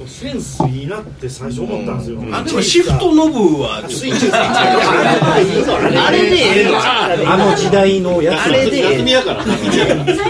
[0.06, 4.42] センスいいなって最初思ったんですよ、あでもシフトノブはスイッチついてる
[6.02, 6.78] あれでええの。
[7.32, 8.42] あの時代のやつ。
[8.42, 9.58] あれでええみやから最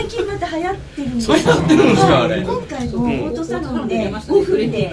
[0.07, 4.91] 近また流行ってるんです流行ってるんですかあれ今回のオートサロンで5分で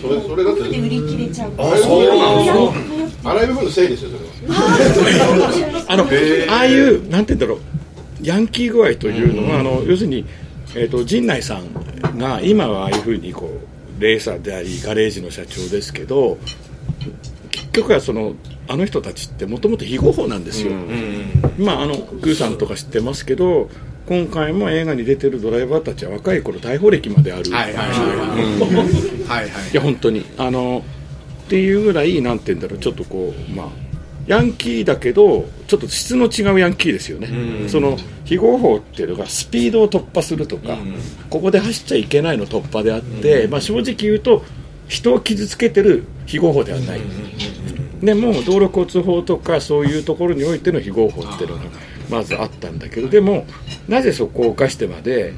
[0.00, 1.52] それそれだって5分で売り切れちゃう。
[1.58, 2.54] あそうなんですか。
[2.54, 5.84] 流行って洗い部分のせいですよそれは。
[5.88, 7.58] あのああいうなんて言うんだろう
[8.22, 10.24] ヤンキー具合というのは、あの要するに、
[10.74, 16.38] えー、と陣内さんが今はああいうふうにこうレーサーでありガレージの社長ですけど
[17.50, 18.34] 結局はその
[18.66, 20.72] あの人たちってもともと非合法なんですよ、
[21.58, 23.68] まああのグーさんとか知ってますけど
[24.06, 27.86] 今回も映画に出てるドライバーたちは若い頃逮捕歴まである、はいはい
[29.26, 29.70] はい。
[29.72, 30.26] いや本当に。
[30.36, 30.84] あの
[31.44, 33.68] っていうぐらいなんて言うんだろうちょっとこうまあ
[34.26, 40.78] ヤンキーだけどちょっと質の違うヤンキーですよね、その非合法っていうのがスピードを突破するとか、
[41.28, 44.42] ここで走っちゃいけないの突破であって、まあ、正直言うと
[44.88, 47.00] 人を傷つけてる非合法ではない、
[48.00, 51.62] でも道路交通法とかそういうところにおいての非合法っていうのが
[52.10, 53.46] まずあったんだけどでも
[53.88, 55.32] なぜそこを犯してまで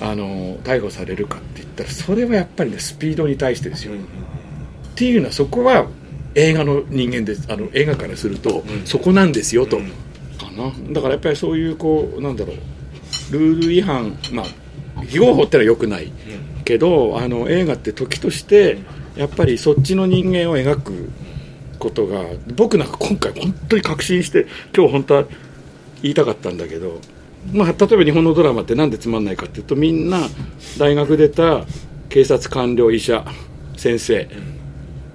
[0.00, 3.96] あの逮捕されるかって言ったらそれはやっぱりねスピードに対してですよ、っ
[4.96, 5.86] ていうのはそこは
[6.34, 9.82] 映画の人間ですあの映画からすると、そこなんですよと、か
[10.56, 10.72] な。
[10.92, 12.56] だからやっぱりそういうこうなんだろう
[13.32, 16.12] ルール違反まあ非合法ってのはよくない、
[16.64, 18.78] けどあの映画って時として
[19.16, 21.10] やっぱりそっちの人間を描く
[21.78, 22.24] ことが
[22.56, 25.24] 僕なんか今回本当に確信して今日本当は
[26.02, 27.00] 言いたかったんだけど、
[27.52, 30.20] まあ、例えば日本のドラマってなんでつまんないかっていうとみんな
[30.78, 31.64] 大学出た
[32.08, 33.24] 警察官僚医者
[33.76, 34.28] 先生、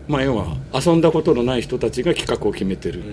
[0.08, 3.04] まあ、要は遊んだことのない人たちが企画を決めてる、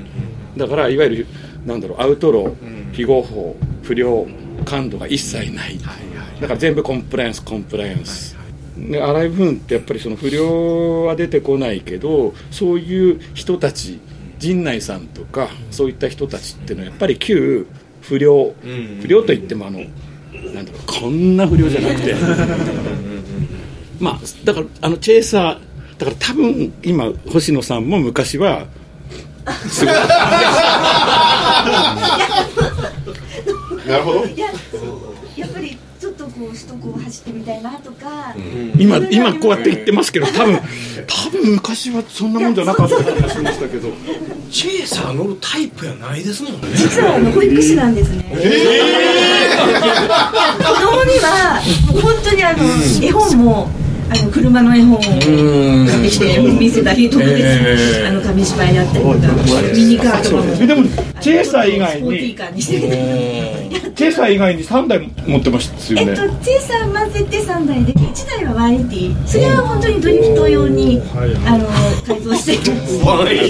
[0.57, 1.27] だからいわゆる
[1.65, 4.27] なんだろうアウトロー、非合法不良
[4.65, 5.79] 感度が一切ない、
[6.41, 8.37] だから全部コンプライアンスコンプライアンス。
[8.77, 14.01] で荒井文ってやっぱりその不良は出てこないけどそういう人たち
[14.39, 17.67] 陣内さんとかそういった人たちっていうのはやっぱり旧
[18.03, 18.55] 不良
[19.01, 19.81] 不良といってもあの
[20.55, 22.15] なんだろうこんな不良じゃなくて。
[23.99, 28.67] まあだからあのチェイサーだから多分今星野さんも昔は
[29.69, 29.95] すごい。
[33.87, 34.25] なるほど
[36.39, 38.35] こう首都高を走ってみたいなとか、
[38.79, 40.59] 今今こうやって言ってますけど多分
[41.09, 43.89] 多分昔はそんなもんじゃなかった気がしましたけど
[44.51, 46.59] チェイサー乗るタイプやないですもんね。
[46.75, 48.43] 実はあの保育士なんですね、子供
[51.05, 52.65] にはもう本当にあの
[53.03, 53.71] 絵本も
[54.09, 59.19] あの車の絵本を買ってきて見せたり特別あの紙芝居だったりとか
[59.75, 60.67] ミニカーとかも。
[60.67, 60.85] でも
[61.21, 62.63] チェイサー以外スポーティーにカーに。
[62.63, 71.03] してチェイサー以外に3 台持ってましたよえっとね、チェイサー混ぜて3台で1台はワイエティそれは本当にドリフト用に
[71.47, 71.67] あの
[72.07, 72.53] 改造して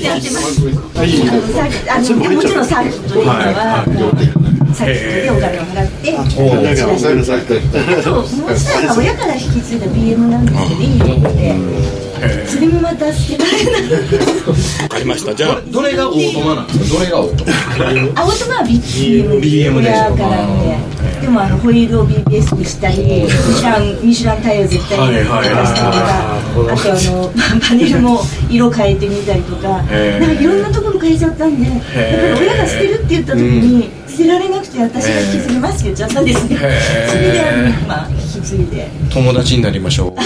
[0.04, 0.66] やってます。
[0.94, 3.84] あのサーキットあのもちろんサーキットというのは。
[3.84, 6.16] サーキットでお金を払って
[8.02, 11.54] そうもう一台は親から引き継いだ BM なんですけどいいので
[12.46, 13.82] それもまた捨てられない
[14.82, 15.34] わかりました。
[15.34, 16.98] じゃあどれがオートマなんですか？
[16.98, 18.22] どれがオートマ？
[18.22, 19.38] 青トマは BM,
[19.76, 29.68] 親からのででもあのホイールを BBS にしたりミシュランミシュランタイヤを絶対に出したりとかあとあのパネルも色変えてみたりとか。
[29.68, 36.56] なんかいろんなところ変えちゃったんでだから親が捨てるって言った時に捨てられなくて私が引き継ぎます言っちゃったんですね。
[36.56, 36.62] そ
[37.18, 38.88] れであのまあ引き継いで。
[39.12, 40.12] 友達になりましょう。
[40.12, 40.20] お家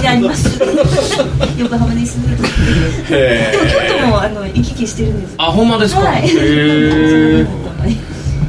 [0.00, 0.58] にあります。
[1.58, 5.34] 横浜に住んでるでも京都もあの行き来してるんです。
[5.36, 6.00] あほんまですか？
[6.00, 6.30] はい。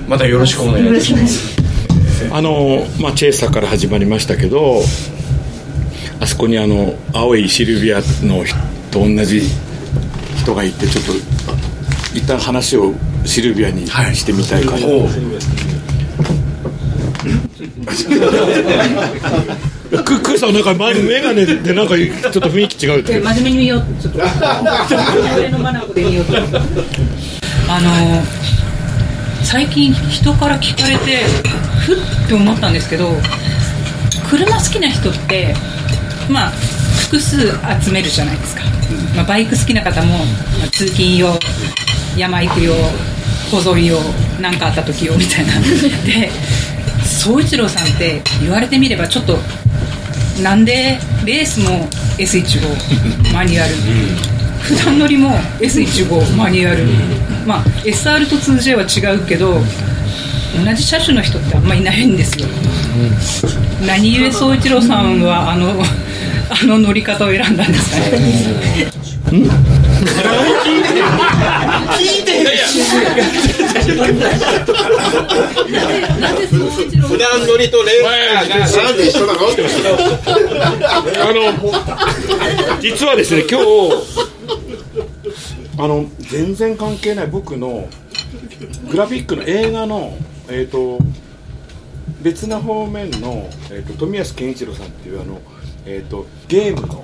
[0.07, 1.61] またよろしくお願いします。
[2.31, 4.81] あの、まあ、チェイサーから始まりましたけど
[6.21, 8.57] あそこにあの青いシルビアの人
[8.91, 9.41] と同じ
[10.37, 11.11] 人がいてちょっと
[11.51, 11.55] あ
[12.13, 12.93] 一旦話を
[13.25, 14.77] シルビアにしてみたいかな、
[20.03, 23.19] ククーさんなんか前眼鏡でなんかちょっと雰囲気違うって。
[23.19, 24.19] 真面目に見ようちょっと
[25.37, 26.33] 俺のマナコで見ようと。
[27.69, 28.23] あの
[29.43, 31.23] 最近人から聞かれて
[31.85, 31.97] ふっ
[32.27, 33.11] て思ったんですけど
[34.29, 35.55] 車好きな人って
[36.29, 37.51] まあ複数
[37.83, 38.63] 集めるじゃないですか、
[39.15, 40.23] まあ、バイク好きな方も、ま
[40.65, 41.37] あ通勤用
[42.17, 42.73] 山行く用
[43.61, 43.99] 小沿い用
[44.41, 45.53] 何かあった時用みたいな。
[46.05, 46.31] で
[47.05, 49.39] 宗一郎さんって言われてみればちょっと
[50.41, 51.87] なんでレースも
[52.17, 53.73] S15 マニュアル。
[54.61, 56.85] 普段乗りも S15 マニュアル。
[57.45, 59.61] まあ SR と 2J は違うけど
[60.65, 62.47] 同じ車種の人ってあんまいないんですよ。
[63.85, 65.83] 何故宗一郎さんはあの
[66.49, 68.91] あの乗り方を選んだんですかね
[71.97, 72.43] 聞いて
[76.19, 79.39] なんで宗一郎普段乗りとレーサーがなんで一緒なの
[81.21, 83.65] あの実はですね今日
[85.79, 87.87] あの全然関係ない僕の
[88.89, 90.17] グラフィックの映画の
[90.49, 90.99] えっ、と
[92.21, 95.41] 別な方面の、えー、と富安健一郎さんっていうあの、
[95.85, 97.03] えー、とゲームの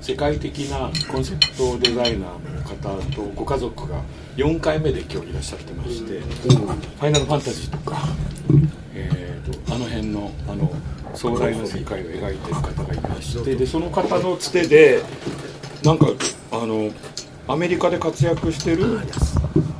[0.00, 4.00] 世界的なコンセプトデザイナーの方とご家族が
[4.36, 7.98] 4回目で今日いらっしゃってまして「ファイナルファンタジー」とか、
[8.94, 10.72] えー、とあの辺のあの
[11.14, 15.02] 壮大な世界を描いてる方がいましてでその方のつてで
[15.82, 16.06] なんか
[16.52, 16.90] あの
[17.48, 19.00] アメリカで活躍してる、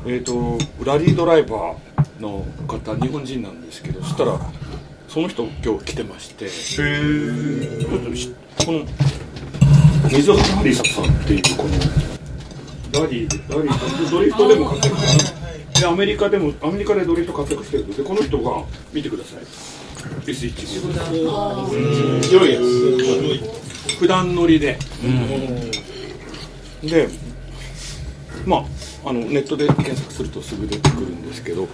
[0.05, 4.41] えー、とラリードライバーの方日本人なんですけどそしたら
[5.19, 6.49] その人今日来てまして。
[6.49, 6.85] ちょ
[7.97, 8.33] っとし
[8.65, 8.87] この
[10.09, 11.71] 水原ハリサさんっていうこの
[13.03, 15.35] ラリーでラリードリフトでも活躍して
[15.75, 15.81] る。
[15.81, 17.97] でアメリカでもアメリカでドリフト活躍してる。
[17.97, 19.41] でこの人が見てください
[20.25, 20.55] S1
[22.23, 24.79] 広いやつ普段乗りで、
[26.85, 27.09] で
[28.47, 28.65] まあ
[29.11, 31.67] あのネットで検索するとすぐ出てくるんですけど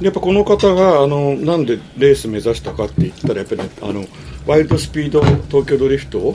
[0.00, 4.04] やっぱこの方があのなんでレース目指したかって言ったらやっぱりねあの
[4.46, 6.34] ワイルドスピード東京ドリフトを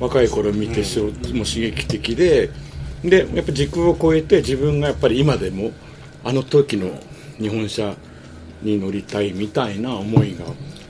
[0.00, 2.50] 若い頃見てしょもう刺激的で
[3.02, 5.72] でやっぱ時空を超えて自分がやっぱり今でも
[6.24, 6.90] あの時の
[7.38, 7.94] 日本車
[8.62, 10.46] に乗りたいみたいな思いが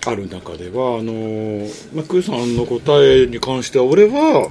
[0.07, 4.51] ある中ではあの、まあ、クーさんの答えに関しては俺は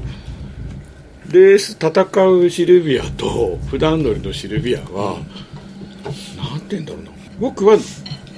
[1.32, 5.18] レース戦うシルビアと普段乗りのシルビアは
[6.38, 7.78] なんて言うんだろうな僕は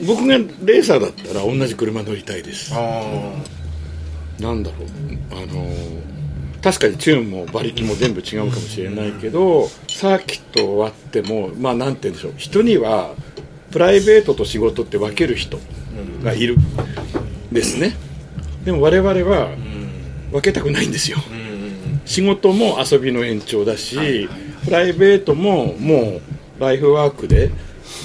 [0.05, 2.73] 僕がレーサーだったら同じ車乗りたいです。
[2.73, 4.87] なんだろう。
[5.31, 5.69] あの
[6.61, 12.33] 確かにチューンも馬力も全部違うかもしれないけどサーキット終わってもまあなんて言うんでしょう。
[12.37, 13.13] 人には
[13.71, 15.59] プライベートと仕事って分ける人
[16.23, 16.57] がいる
[17.51, 17.95] ですね。
[18.63, 19.49] でも我々は
[20.31, 21.17] 分けたくないんですよ。
[22.05, 24.29] 仕事も遊びの延長だし
[24.63, 26.19] プライベートもも
[26.57, 27.51] うライフワークで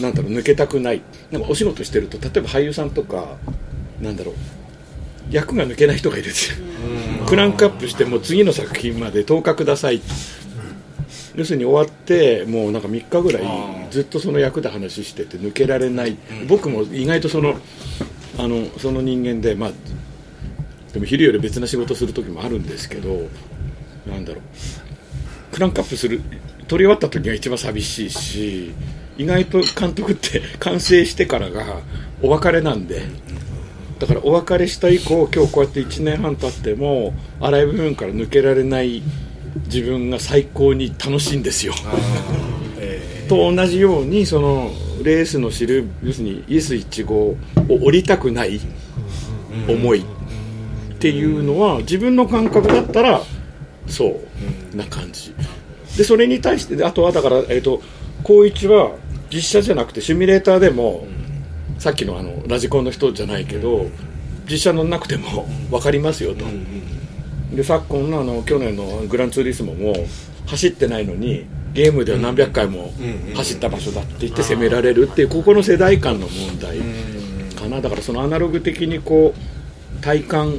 [0.01, 1.03] なんだろう抜けたくない。
[1.31, 3.37] なんかお仕事してると例えば俳優さんとか
[4.01, 4.35] なんだろう。
[5.31, 6.29] 役が抜けない人がいるん。
[6.29, 6.57] ですよ
[7.27, 10.01] クランクアップしてもう次の作品まで10日ください。
[11.37, 16.17] 要するに終わってもうなんか3日ぐらいずっとその役で話してて抜けられない、
[16.49, 17.55] 僕も意外とその
[18.37, 19.71] あのその人間でまあ
[20.93, 23.29] でも昼より別な仕事する時もあるんですけど
[24.07, 24.43] なんだろう。
[25.53, 26.21] クランクアップする
[26.67, 28.73] 撮り終わった時が一番寂しいし
[29.19, 31.81] 意外と監督って完成してからが
[32.23, 33.03] お別れなんで。
[33.99, 39.03] だからお別れした以降今日こうやって1年半経っても荒い部分から抜けられない
[39.67, 41.75] 自分が最高に楽しいんですよ。
[43.29, 44.73] と同じようにその
[45.05, 47.37] レースの知る要するにイエス1号を
[47.69, 48.61] 降りたくない
[49.69, 50.01] 思い。
[50.01, 50.03] っ
[50.99, 53.23] ていうのは自分の感覚だったら
[53.87, 54.21] そ
[54.75, 55.33] うな感じ。
[55.97, 57.83] でそれに対してあとはだから、えー、と
[58.23, 58.93] 高一は
[59.33, 61.07] 実写じゃなくてシミュレーターでも、
[61.79, 63.87] さっきのあのラジコンの人じゃないけど
[64.51, 66.45] 実写乗んなくても分かりますよと、
[67.55, 69.95] で昨今のあの去年のグランツーリスモも
[70.47, 72.93] 走ってないのにゲームでは何百回も
[73.35, 76.79] 走った場所だって言って責められるっていうここの世代間の問題
[77.57, 77.81] かな。
[77.81, 80.55] だからそのアナログ的にこう体感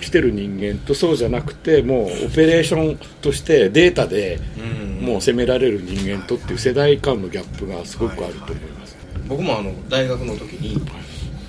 [0.00, 4.40] してる人間とそうじゃなくてもうオペレーションとしてデータで
[5.00, 8.96] もう責められる人間とっていう世代間のギャップがすごくあると思います、
[9.28, 10.80] 僕もあの大学の時に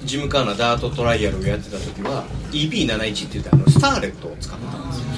[0.03, 5.11] ジムカーナダートトライアルをやってた時は EP71 って言ってあのスターレットを使ってたんですよ。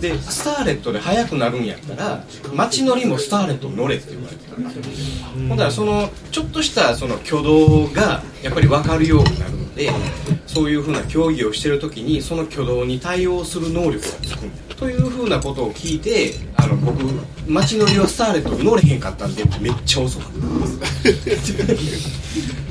[0.00, 5.26] でスターレットで速くなるんやったら街乗りもスターレット乗れって言われてたんですよ。
[5.48, 9.90] ほんだらそのちょっとしたその挙動がやっぱり分かるようになるので
[10.46, 17.02] そういうふうな競技をしてる時にその挙動に対応する能力がつくんだというふうなことを聞いてあの僕
[17.48, 20.38] 街乗りはスターレット乗れへんかったんでめっちゃ遅かった。
[21.10, 21.58] です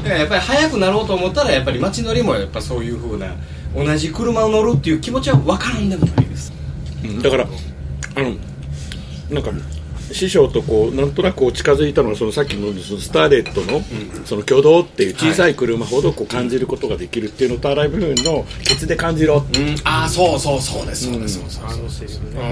[0.06, 3.36] やっぱり速くなろうと思ったらやっぱり街乗りもやっぱそういうふうな
[3.76, 6.54] 同じ車を乗るっていう気持ちは分からんでもないです。
[7.04, 7.48] うんだから
[8.16, 8.36] あの
[9.30, 9.52] なんか
[10.18, 13.82] 師匠とこうなんとなくこう近づいたのはそのさっきのそのスターレットの
[14.26, 19.46] その挙動っていう小さい車ほどこう感じることができるっていうのと荒い部分のケツで感じろ、
[19.84, 21.42] ああそうそうそうですそうです、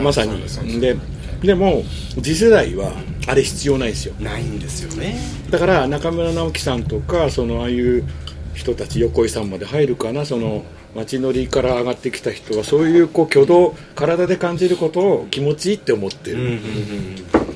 [0.03, 0.80] まさに。
[0.80, 0.95] で
[1.41, 1.84] でも
[2.22, 2.93] 次世代は
[3.28, 4.16] あれ必要ないんですよ。
[4.20, 5.18] ないんですよね。
[5.49, 8.03] だから中村直樹さんとかそのああいう
[8.53, 10.26] 人たち横井さんまで入るかな。
[10.26, 10.63] その
[10.95, 16.59] 街乗りから上がってきた人はそういうこう挙動体で感じることを気持ちいいって思ってる、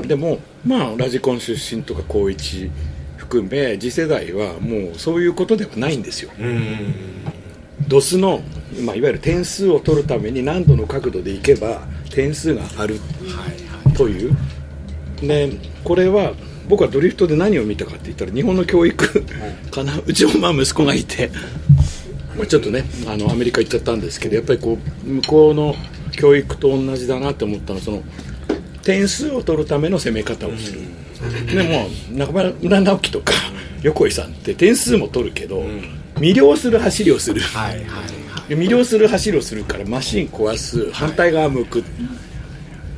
[0.10, 2.72] でもまあラジコン出身とか高一
[3.16, 6.32] 含め次世代はもうそういうことではないんですよ、
[7.88, 8.42] ドスの、
[8.82, 13.00] まあ、いわゆる点数を取るために何度の角度でいけば点数がある
[13.96, 14.36] という、
[15.22, 15.52] で
[15.84, 16.34] これは
[16.68, 19.24] 僕はドリフトで何を見たかって言ったら日本の教育
[19.70, 19.94] かな。
[20.04, 21.30] うちもまあ息子がいて、
[22.36, 25.76] まあ、ちょっとねあのアメリカ行っちゃったんですけどやっぱりこう向こうの
[26.14, 28.02] 教育と同じだなって思ったのはその
[28.90, 30.80] 点数を取るための攻め方をする、
[31.54, 33.34] でも中村直樹とか
[33.84, 35.64] 横井さんって点数も取るけど、
[36.16, 37.40] 魅了する走りをする、
[38.48, 41.84] 魅了する走りをするからマシン壊す反対側向く、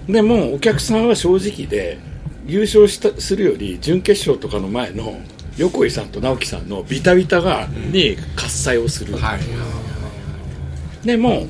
[0.07, 1.99] でもお客さんは正直で
[2.47, 5.19] 優勝したするより準決勝とかの前の
[5.57, 9.15] 横井さんと直樹さんのビタビタがに喝采をする、
[11.03, 11.47] でも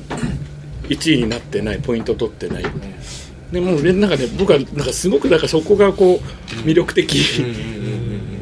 [0.88, 2.64] 1位になってないポイント取ってない、
[3.52, 6.18] でも俺の中で僕はなんかすごくだからそこがこう
[6.66, 7.44] 魅力的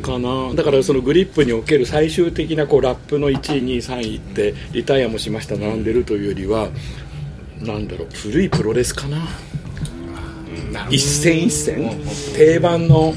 [0.02, 0.54] かな。
[0.54, 6.68] だからそのグリップにおける最終的なこうラップの1位2位3位ってリタイアもしました並んでるというよりは
[7.60, 9.28] なんだろう古いプロレスかな。
[10.88, 12.00] 一戦一戦。
[12.36, 13.12] 定番の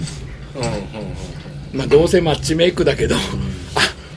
[1.73, 3.19] まあどうせマッチメイクだけどあ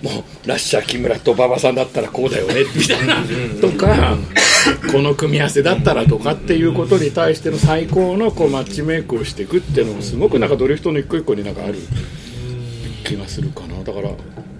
[0.02, 3.22] もうラッシャー木村と馬場さんだったらこうだよねみたいな。
[3.60, 4.16] とか
[4.90, 11.74] この組み合わせだったらとかっていうことに対しての最高のこうマッチメイクをしていくっていうのもすごくなんかドリフトの一個一個になんかある
[13.04, 13.82] 気がするかな。
[13.82, 14.10] だから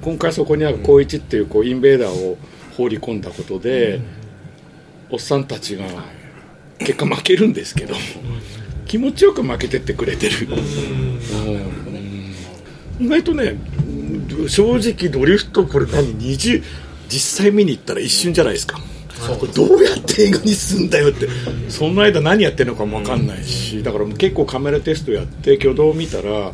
[0.03, 2.39] 今回そこになんか高一っていうこうインベーダーを
[2.77, 4.01] 放り込んだことで
[5.11, 5.85] おっさんたちが
[6.79, 7.95] 結果負けるんですけど
[8.87, 10.49] 気持ちよく負けてってくれてる、
[13.01, 13.57] 意外とね
[14.47, 16.63] 正直ドリフトこれ何20
[17.09, 18.79] 実際見に行ったら一瞬じゃないですか。
[19.35, 21.29] これどうやって映画にすんだよって。
[21.69, 26.53] その間何やってるのかも分かんないしだから結構カメラテストやって挙動を見たら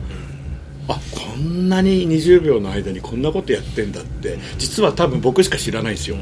[0.88, 4.38] あこんなに20秒の間にこんなことやってんだって。
[4.58, 6.16] 実は多分僕しか知らないんですよ。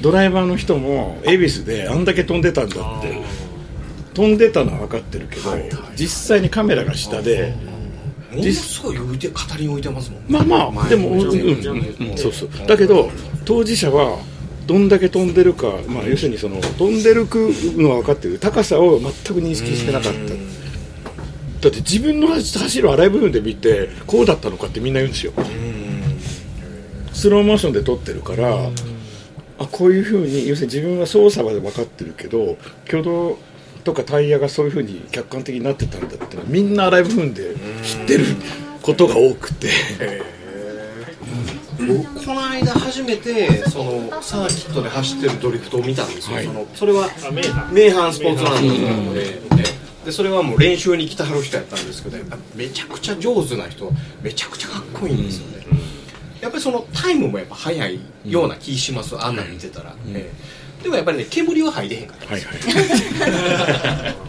[0.00, 3.22] ドライバーの人も恵比寿であんだけ飛んでたんだって。
[4.14, 5.50] 飛んでたのは分かってるけど
[5.96, 7.52] 実際にカメラが下で
[8.32, 11.20] ものすごい置いて語りに置いてますもんまあまあでも、うん、
[12.16, 12.66] そうそう。
[12.66, 13.10] だけど
[13.44, 14.18] 当事者は
[14.66, 17.26] どんだけ飛んでるか、まあ、要するにその飛んでる
[17.76, 18.38] のは分かってる。
[18.38, 20.34] 高さを全く認識してなかった。
[21.64, 25.32] だって自分の走る荒い部分で見てこうだったのかってみんな言うんですよ。
[27.12, 28.70] スローモーションで撮ってるから
[29.58, 33.38] あこういうふうに要するに自分は操作まで分かってるけど挙動
[33.84, 38.24] とかタイヤがそういうふうに客観的になってたんだってみんな荒い部分で知ってる
[38.82, 39.68] ことが多くて。
[41.86, 46.46] 僕この間初めてそのサーキットで走ってるドリフトを見たんですよ、はい。
[46.46, 47.30] そのそれはあ
[47.72, 49.40] 名阪スポーツランドなので,、
[50.04, 52.18] でそれはもう練習に来たはる人やったんですけど
[52.54, 53.90] めちゃくちゃ上手な人
[54.22, 55.66] めちゃくちゃかっこいいんですよね、
[56.40, 60.30] やっぱりそのタイムもやっぱ速いような気します、あんなん見てたら、え
[60.80, 60.82] え。
[60.82, 64.14] でもやっぱりね煙は吐いてへんかったはいはい。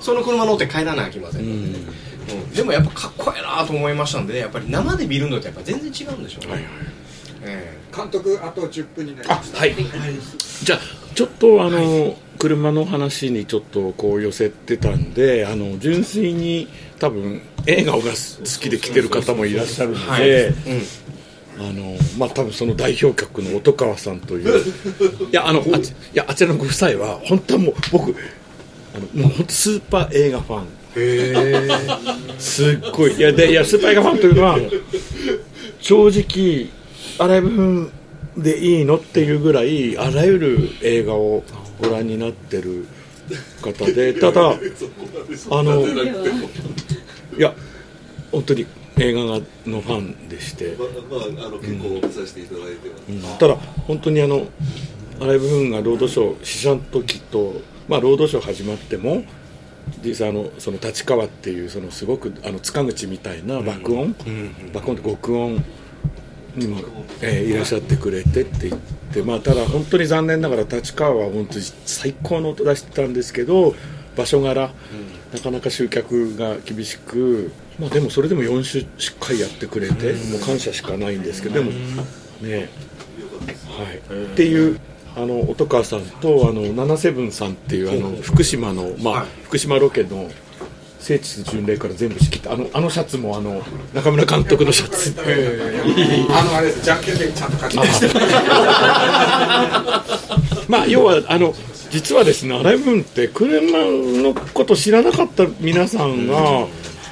[0.00, 1.84] その車乗って帰らなあきませんので、ね。
[2.30, 2.50] うん。
[2.52, 6.64] でもやっぱかっこいいなと思いましたんでやっぱり生で見るのとやっぱ全然違うんでしょうね、
[7.46, 9.58] え監督あと10分になりました。
[9.58, 9.74] はい。
[10.62, 10.78] じゃあ
[11.14, 16.68] ちょっとあの車の話にちょっとこう寄せてたんであの純粋に
[16.98, 18.04] 多分映画が好
[18.60, 20.52] きで来てる方もいらっしゃるので、
[21.58, 24.62] あのまあ多分その代表格の音川さんという。
[25.30, 28.14] いやあのあちいやあちらのご夫妻は本当はもう僕
[28.94, 30.66] あのもう本当スーパー映画ファン。
[32.38, 33.14] すっごい。
[33.14, 34.58] いやでいやスーパー映画ファンというのは
[35.80, 36.68] 正直
[37.18, 37.92] あらゆる部分
[38.36, 41.42] でいいのっていうぐらいあらゆる映画を
[41.80, 42.86] ご覧になってる
[43.62, 47.54] 方でただあのいや
[48.30, 48.66] 本当に
[48.98, 49.40] 映画の
[49.80, 50.84] ファンでして、ま
[51.16, 53.38] まあ、あの結構見させていただいてます、うん。
[53.38, 53.56] ただ
[53.86, 54.46] 本当にあの
[55.20, 59.24] 荒井部分がロードショー死者の時と、まあ、ロードショー始まっても
[60.02, 64.14] 実際あのその立川っていうそのすごくあの塚口みたいな爆音、
[64.72, 65.64] 爆音って極音
[66.56, 66.78] にも、
[67.20, 68.80] えーいらっしゃってくれてって言っ
[69.12, 73.74] て、まあ、ただ本当に残念ながら立川は本当に最高の音出してたんですけど
[74.16, 74.72] 場所柄、
[75.32, 81.70] なかなか集客が厳しく、まあ、でもそれでも4週しっかりやってくれて、もう感謝しかないんですけどでも
[82.40, 82.68] ね
[83.76, 84.80] はい、っていう
[85.14, 90.30] あの音川さんとあの七セブンさんっていうあの福島の、まあ福島ロケの
[91.06, 92.52] 聖地巡礼から全部仕切った。
[92.52, 93.62] あのあのシャツもあの
[93.94, 95.14] 中村監督のシャツ。
[95.16, 95.20] あ
[96.44, 96.82] のあれです。
[96.82, 98.18] じゃんけんでちゃんと勝ちました。
[100.68, 101.54] まあ要はあの
[101.92, 103.78] 実はですね、アライブンって車
[104.22, 106.66] のこと知らなかった皆さんが、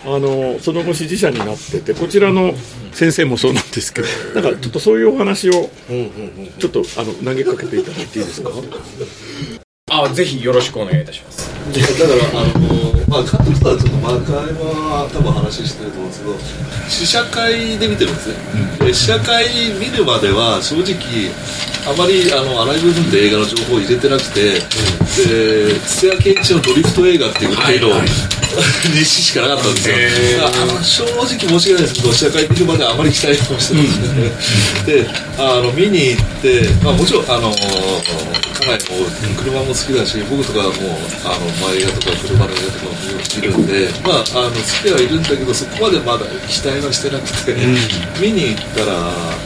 [0.06, 2.52] あのその後支持者になっててこちらの
[2.92, 4.08] 先生もそうなんですけど
[4.42, 5.70] なんかちょっとそういうお話を
[6.58, 8.50] ちょっとあの投げかけていただいていいですか？
[9.90, 11.48] あぜひよろしくお願いいたします。
[12.00, 12.83] だからあの、
[13.14, 14.18] まあ、監督とはちょっと前
[14.58, 19.46] は多分話してると思うんですけど試写会で見てるんですね、で試写会
[19.78, 21.30] 見るまでは正直
[21.86, 31.94] あまりあの荒い部分で映画の情報を入れてなくて、で土屋圭一のドリフト映画っていう程度、熱視しかなかったんですよ、あの正直申し訳ないです。
[31.94, 42.96] けど試写会見るまではあまり期待をしてないですね、であの見に行って、まあ、もちろんあのかなりもう車も好きだし僕とかはもうあの前映画とか車の映画とかも
[43.36, 47.52] 見るんで、まあ、あの好きではいるんだけどそこまでまだ期待はしてなくて、
[48.16, 48.96] 見に行ったら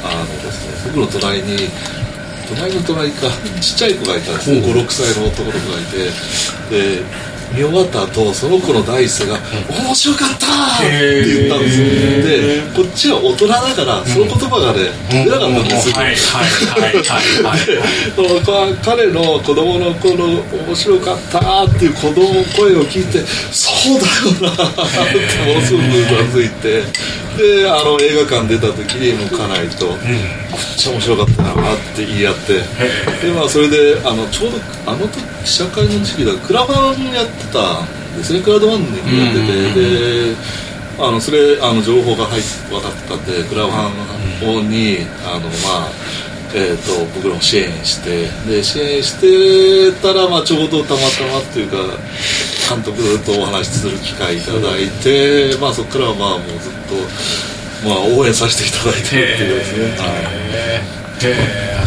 [0.07, 1.67] あのです、ね、僕の隣に
[2.49, 3.29] 隣の隣か
[3.61, 5.99] ちっちゃい子がいたんですね、56歳の男の子がいて。
[6.71, 7.03] で
[7.53, 9.39] 見終わった後その子の第一声が
[9.69, 10.47] 「面白かった!」
[10.85, 11.87] って言ったんですよ。
[11.87, 15.95] でこっちは大人だからその言葉がね出なかったんですよ。
[15.97, 20.25] はいはいはいはい彼の子供の頃
[20.67, 23.23] 面白かったっていう子供の声を聞いて
[23.53, 26.83] そうだよなってものすごくうなずいて
[27.37, 29.97] であの映画館出た時にもう家内と、めっ
[30.77, 31.55] ちゃ面白かったなっ
[31.95, 32.63] て言い合ってで
[33.35, 35.19] まあそれであのちょうどあの時
[35.49, 37.87] 記者会の時期だクラファンやってたん
[38.19, 38.43] ですね。
[38.43, 39.41] クラウドファンディングやって
[39.73, 40.37] て、で
[41.01, 43.89] あのそれあの情報が入って分かったんでクラファ
[44.61, 45.97] ンにあのまあ
[46.55, 51.77] えー、と僕らも支援してで支援してたら、まあ、ちょうどたまたまっていうか
[52.69, 56.95] 監督とお話しする機会いただいて、まあ、そこからはまあもうずっと
[57.89, 59.97] まあ、応援させていただいてるっていうですね。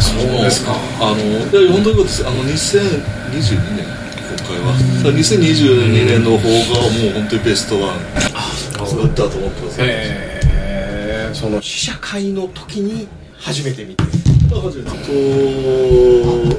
[0.02, 0.74] そうですか。
[1.00, 2.26] あのいや本当にことです。
[2.26, 4.74] あの2022年今回は。
[5.14, 6.50] 2022年の方が
[6.90, 9.80] もう本当にベストワンだったと思ってます。
[9.80, 11.30] へえ。
[11.32, 13.06] その試写会の時に
[13.38, 14.02] 初めて見て。
[14.50, 14.90] 初めて。
[14.90, 15.12] と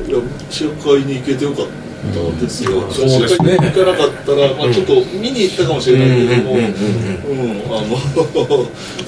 [0.10, 1.74] いや試写会に行けてよかった
[2.42, 3.28] ですよ、そうですね。
[3.28, 6.64] 試写会に行かなかったら、まあ、ちょっと見に行ったかもしれないけども、うん
[7.66, 7.96] あの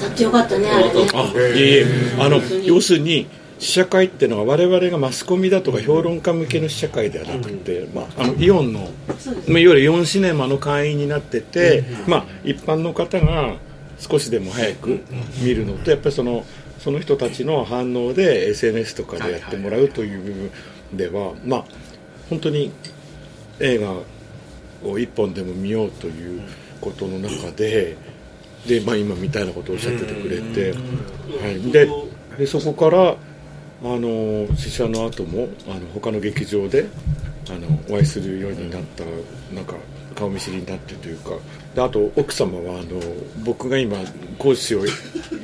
[0.00, 1.10] だってよかったねあれね。
[1.14, 1.86] あいえいえ
[2.18, 3.26] あの要するに
[3.58, 13.54] 試写会っていうのは我々がマスコミだとか評論家向けの試写会ではなくて、まあ、あのイオンの、まあ、いわゆるイオンシネマの会員になってて、まあ、一般の方が
[13.98, 15.00] 少しでも早く
[15.42, 16.44] 見るのとやっぱりその
[16.78, 20.50] その人たちの反応で SNS とかでやってもらうという部分
[20.92, 21.64] では、まあ、
[22.28, 22.70] 本当に
[23.58, 23.94] 映画
[24.84, 26.42] を一本でも見ようという
[26.80, 27.96] ことの中で
[28.68, 31.88] で、まあ、今みたいなことをおっしゃっててくれて、はい、で
[32.38, 33.16] でそこからあ
[33.98, 36.86] の試写の後もあの他の劇場で
[37.48, 39.04] あのお会いするようになった
[39.54, 39.74] なんか
[40.14, 41.30] 顔見知りになってというか
[41.74, 43.00] であと奥様はあの
[43.44, 43.98] 僕が今
[44.38, 44.84] 講師を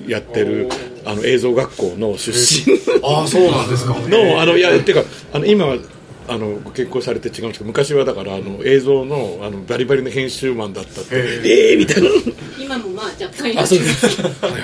[0.09, 0.69] やってる
[1.05, 3.95] あの映像学校の出身 ああそうなんですか。
[4.09, 5.77] のあのいやっていうかあの今は
[6.29, 11.11] あのご結婚されて違うんですけど昔はだからあの映像のあのバリバリの編集マンだったって。
[11.13, 12.09] ええー、みたいな。
[12.59, 14.23] 今もまあ若干あそうです。
[14.23, 14.61] はいはい。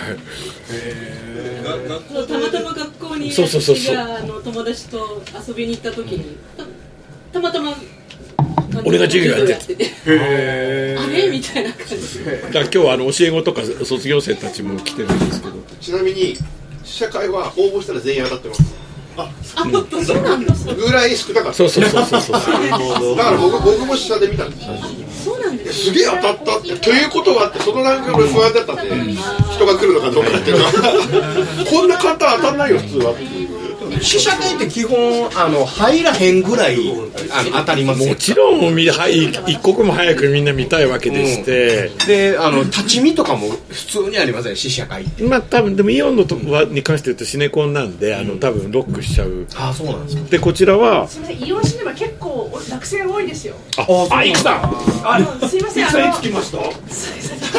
[2.13, 2.48] そうたまたま学校
[3.29, 3.97] にそうそうそうそう。
[3.97, 6.65] あの友達と遊びに行った時にた
[7.33, 7.75] たまたま
[8.85, 9.85] 俺が授業やってて。
[10.07, 11.29] へあれ？
[11.31, 12.25] みたいな感じ。
[12.25, 15.55] だから今日はあの教え子とか卒業生たちも来てるんですけど。
[15.81, 16.37] ちなみに
[16.85, 18.63] 試写会は応募したら全員当たってます。
[19.17, 21.55] あそうなんですぐらい少なかった。
[21.55, 22.37] そうそうそうそうそう。
[23.17, 24.67] だから僕僕も試写で見たんです
[25.25, 25.87] そうなんです。
[25.87, 28.83] すげえ当たったってということはあってその段階俺不安だったんで
[29.53, 30.73] 人が来るのかどうかっていうのは。
[31.71, 33.68] こんな簡単当たんないよ普通はっていう
[34.01, 36.77] 試写会って基本あの入らへんぐらい
[37.31, 45.23] あの当たりますよもちろんみはい一刻も早くみんな見たいわけでして、であの立ち見とかも普通にありません試写会って。
[45.25, 49.47] まあ多分でもイオンのとはに関して言うとシネコンなんで、あの多分ロックしちゃう。
[49.57, 50.23] あそうなんですか。
[50.31, 53.55] でこちらはすみません、イオンシネマ結構落選多いですよ。
[53.77, 54.63] ああいくさん！
[55.09, 56.21] あのすいません、あの。
[56.21, 56.59] きました？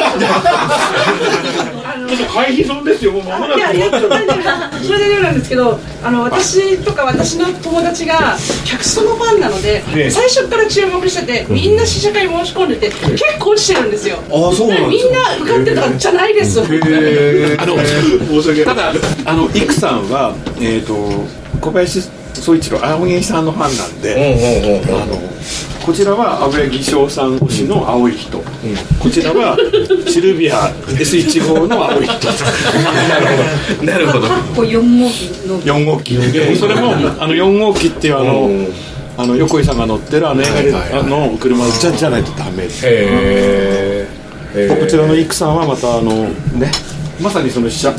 [0.00, 4.84] あのちょっと回避損ですよもう間もなくいやいや終わっちゃう。
[4.84, 10.10] それで大丈夫なんですけどあの私とか私の友達が客層のファンなので、ええ。
[10.10, 14.18] 最初から注目しててみんな試写会申し込んでて結構落ちてるんですよ。
[14.28, 16.60] あそうなんですみんな受かってたんじゃないです。
[16.60, 17.76] あの
[18.64, 18.92] ただ
[19.24, 20.94] あのイクさんはえっ、と
[21.60, 22.02] 小林
[22.34, 25.20] 総一郎青柳さんのファンなんで、あの
[25.90, 29.56] こちらは青柳翔さん推しの青い人、こちらは
[30.06, 32.28] シルビア S1 号の青い人。
[33.84, 34.28] なるほど。
[34.28, 35.60] かっこ4号機の。
[35.62, 36.16] 4号機。
[36.16, 38.48] でそれもあの4号機っていうあの、
[39.18, 41.68] あの横井さんが乗ってるあの映画の車。
[41.68, 42.86] じゃじゃないとダメです。
[42.86, 44.06] へ
[44.80, 46.70] こちらのイクさんはまたあのね
[47.20, 47.94] まさにその試写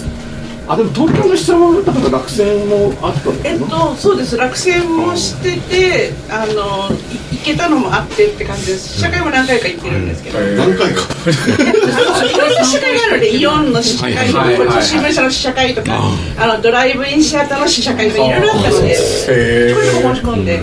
[0.72, 3.50] あでも東京の試写もだから落選もあったのかな？
[3.50, 4.38] えっと、そうです。
[4.38, 6.90] 落選もしててあの
[7.34, 8.94] い行けたのもあってって感じです。
[8.94, 11.02] 試写会も何回か行ってるんですけど、何回か？
[11.24, 14.34] いろんな試写会があるのでイオンの試写会と
[14.70, 16.00] か新聞社の試写会とか
[16.38, 20.62] あのドライブインシアターの試写会とかいろいろあったのでそういうの申し込んで。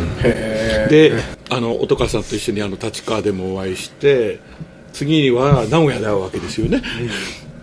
[0.88, 1.12] で
[1.50, 4.40] あの音川さんと一緒にあの立川でもお会いして
[4.92, 6.82] 次には名古屋で会うわけですよね、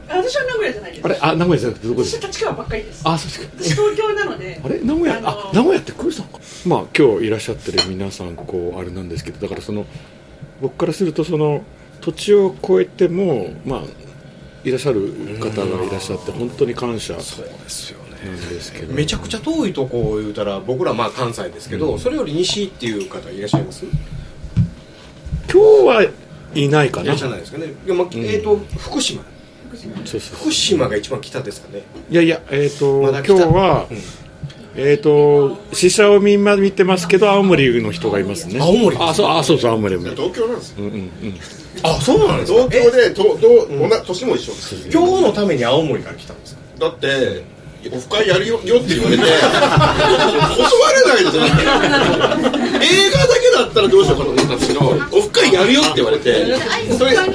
[0.07, 1.06] 私は名古屋じゃないです。
[1.06, 1.18] あれ？
[1.22, 2.19] あ名古屋じゃなくてどこです？
[2.19, 3.02] 立川ばっかりです。
[3.06, 3.64] あそうですか。
[3.64, 4.61] 私東京なので。
[4.64, 4.80] あれ？
[4.82, 5.19] 名古屋？
[5.19, 6.40] のあ名古屋ってクーさんか。
[6.65, 9.86] まあ今日いらっしゃってる皆さんこうあれなんですけどだからその
[10.61, 11.64] 僕からするとその
[12.02, 13.82] 土地を越えてもまあ
[14.64, 23.86] いらっしゃる方がいらっしゃって本当に感謝そうですよねなんですけどめちゃくちゃ遠いとこ言うたら僕らまあ関西ですけど、それより西っていう方いらっしゃいます？
[25.52, 26.11] 今日は
[26.56, 27.06] いないかな。
[27.06, 27.68] いらっしゃらないですかね。
[27.86, 29.22] いや、まあえっ、と福島
[30.06, 31.84] そうそう福島が一番北ですかね。
[32.10, 33.88] いやいやえっ、と、ま今日は、
[34.76, 38.60] えっ、と死者をみんな見てますけど青森の人がいますね。
[38.62, 39.98] 青森あそうあそうそう青森。
[39.98, 40.76] も東京なんですよ。
[40.80, 41.10] うんうんうん。
[41.84, 42.70] あそうなんですか？
[42.70, 44.90] 東京でとど同じ年も一緒です。
[44.92, 46.62] 今日のために青森から来たんですか？
[46.80, 47.44] だって
[47.94, 49.30] オフ会やるよよって言われて 断
[50.94, 51.44] れないですよ。
[51.46, 54.91] 映画だけだったらどうしようかと思ったんですけどオ
[55.22, 56.45] フ会やるよって言われて
[56.98, 57.26] それあ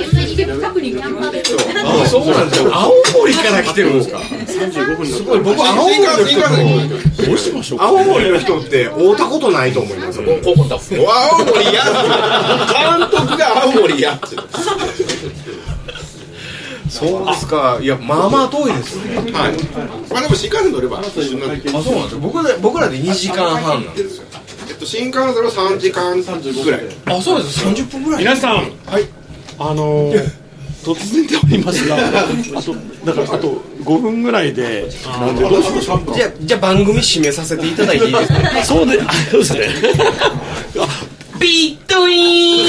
[2.06, 2.70] そうなんですよ。
[2.74, 2.92] 青
[3.22, 4.20] 森から来てるんですか？
[4.20, 6.46] すごい僕青森の人と
[7.26, 7.86] どうしましょうか。
[7.86, 10.28] 青森の人って会ったことないと思いますよ。
[10.44, 10.80] ここだ青
[11.44, 11.90] 森やって。
[12.74, 14.26] 監督が青森やって。
[16.88, 17.78] そそうですか？
[17.80, 18.96] いやまあまあ遠いです。
[19.06, 19.52] ねはい。
[20.12, 21.68] まあでも新幹線乗れば一緒になって。
[21.70, 22.20] あそうなんですよ。
[22.20, 24.24] 僕ら僕らで2時間半なんですよ
[24.70, 26.80] えっと新幹線は3時間ぐらい。
[27.06, 27.64] あそうです。
[27.66, 28.20] 30分ぐらい。
[28.20, 28.54] 皆さん。
[28.86, 29.06] はい。
[29.58, 30.40] あのー
[30.82, 31.94] 突然ではありますが
[32.58, 32.74] あと
[33.04, 36.14] だからあと5分ぐらいでなんでどうしましょうか。
[36.14, 38.64] じゃあじゃあ番組締めさせていただいていいですか？
[38.64, 39.68] そうであそうですね。
[41.38, 42.66] ビットイン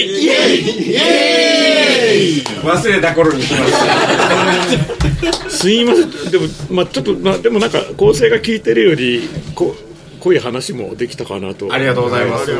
[0.00, 5.50] イエイイエイイエイ忘れた頃に来ました。
[5.50, 9.74] すいませんでもまあちょっとまあでもなんか構成が聞いてるよりこ
[10.20, 12.50] 濃い話もできたかなとありがとうございます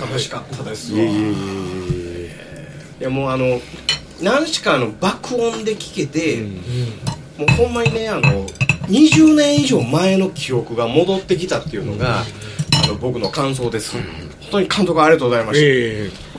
[0.00, 0.62] 楽しかった。
[0.62, 2.30] ですいえ
[3.00, 3.60] いやもうあの
[4.20, 6.42] 何しかの爆音で聞けて、
[7.36, 8.46] もうほんまにねあの
[8.86, 11.58] 20年以上前の記憶が戻ってきた。
[11.58, 12.24] っていうのが、あ
[12.86, 14.21] の僕の感想です、本
[14.52, 16.32] 当に監督ありがとうございました、え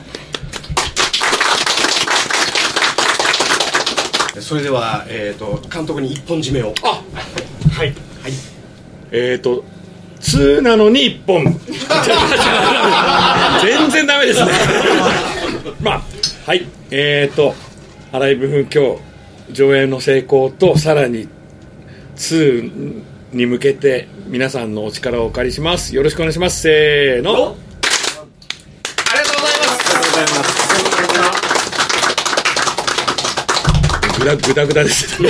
[4.40, 6.74] それでは、えー、と監督に一本締めを。
[6.82, 7.02] あ
[7.72, 7.88] はい。
[7.88, 8.32] はい。
[9.10, 9.64] えっ、と
[10.20, 11.44] 2なのに1本。
[13.64, 14.52] 全然ダメですね。
[15.80, 16.02] まあ
[16.46, 16.66] はい。
[16.90, 17.54] えっ、と
[18.12, 18.98] 荒井部分今日
[19.52, 21.26] 上映の成功とさらに
[22.16, 25.96] 2に向けて皆さんのお力をお借りします。
[25.96, 26.60] よろしくお願いします。
[26.60, 30.54] せーのありがとうございます
[34.24, 35.22] ぐだぐだぐだです。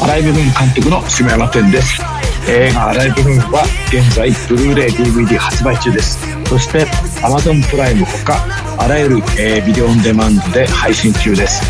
[0.00, 2.00] 荒井部分監督の下山天です。
[2.48, 6.18] 映画「荒井部分」は現在ブルーレイ DVD 発売中です。
[6.46, 6.86] そして
[7.20, 8.42] Amazon プライムほか
[8.78, 11.60] あらゆる、えービデオオンデマンドで配信中です。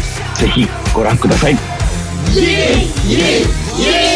[0.41, 1.57] ぜひご覧ください。
[2.33, 3.43] イエイイエイ
[3.77, 4.08] イエイ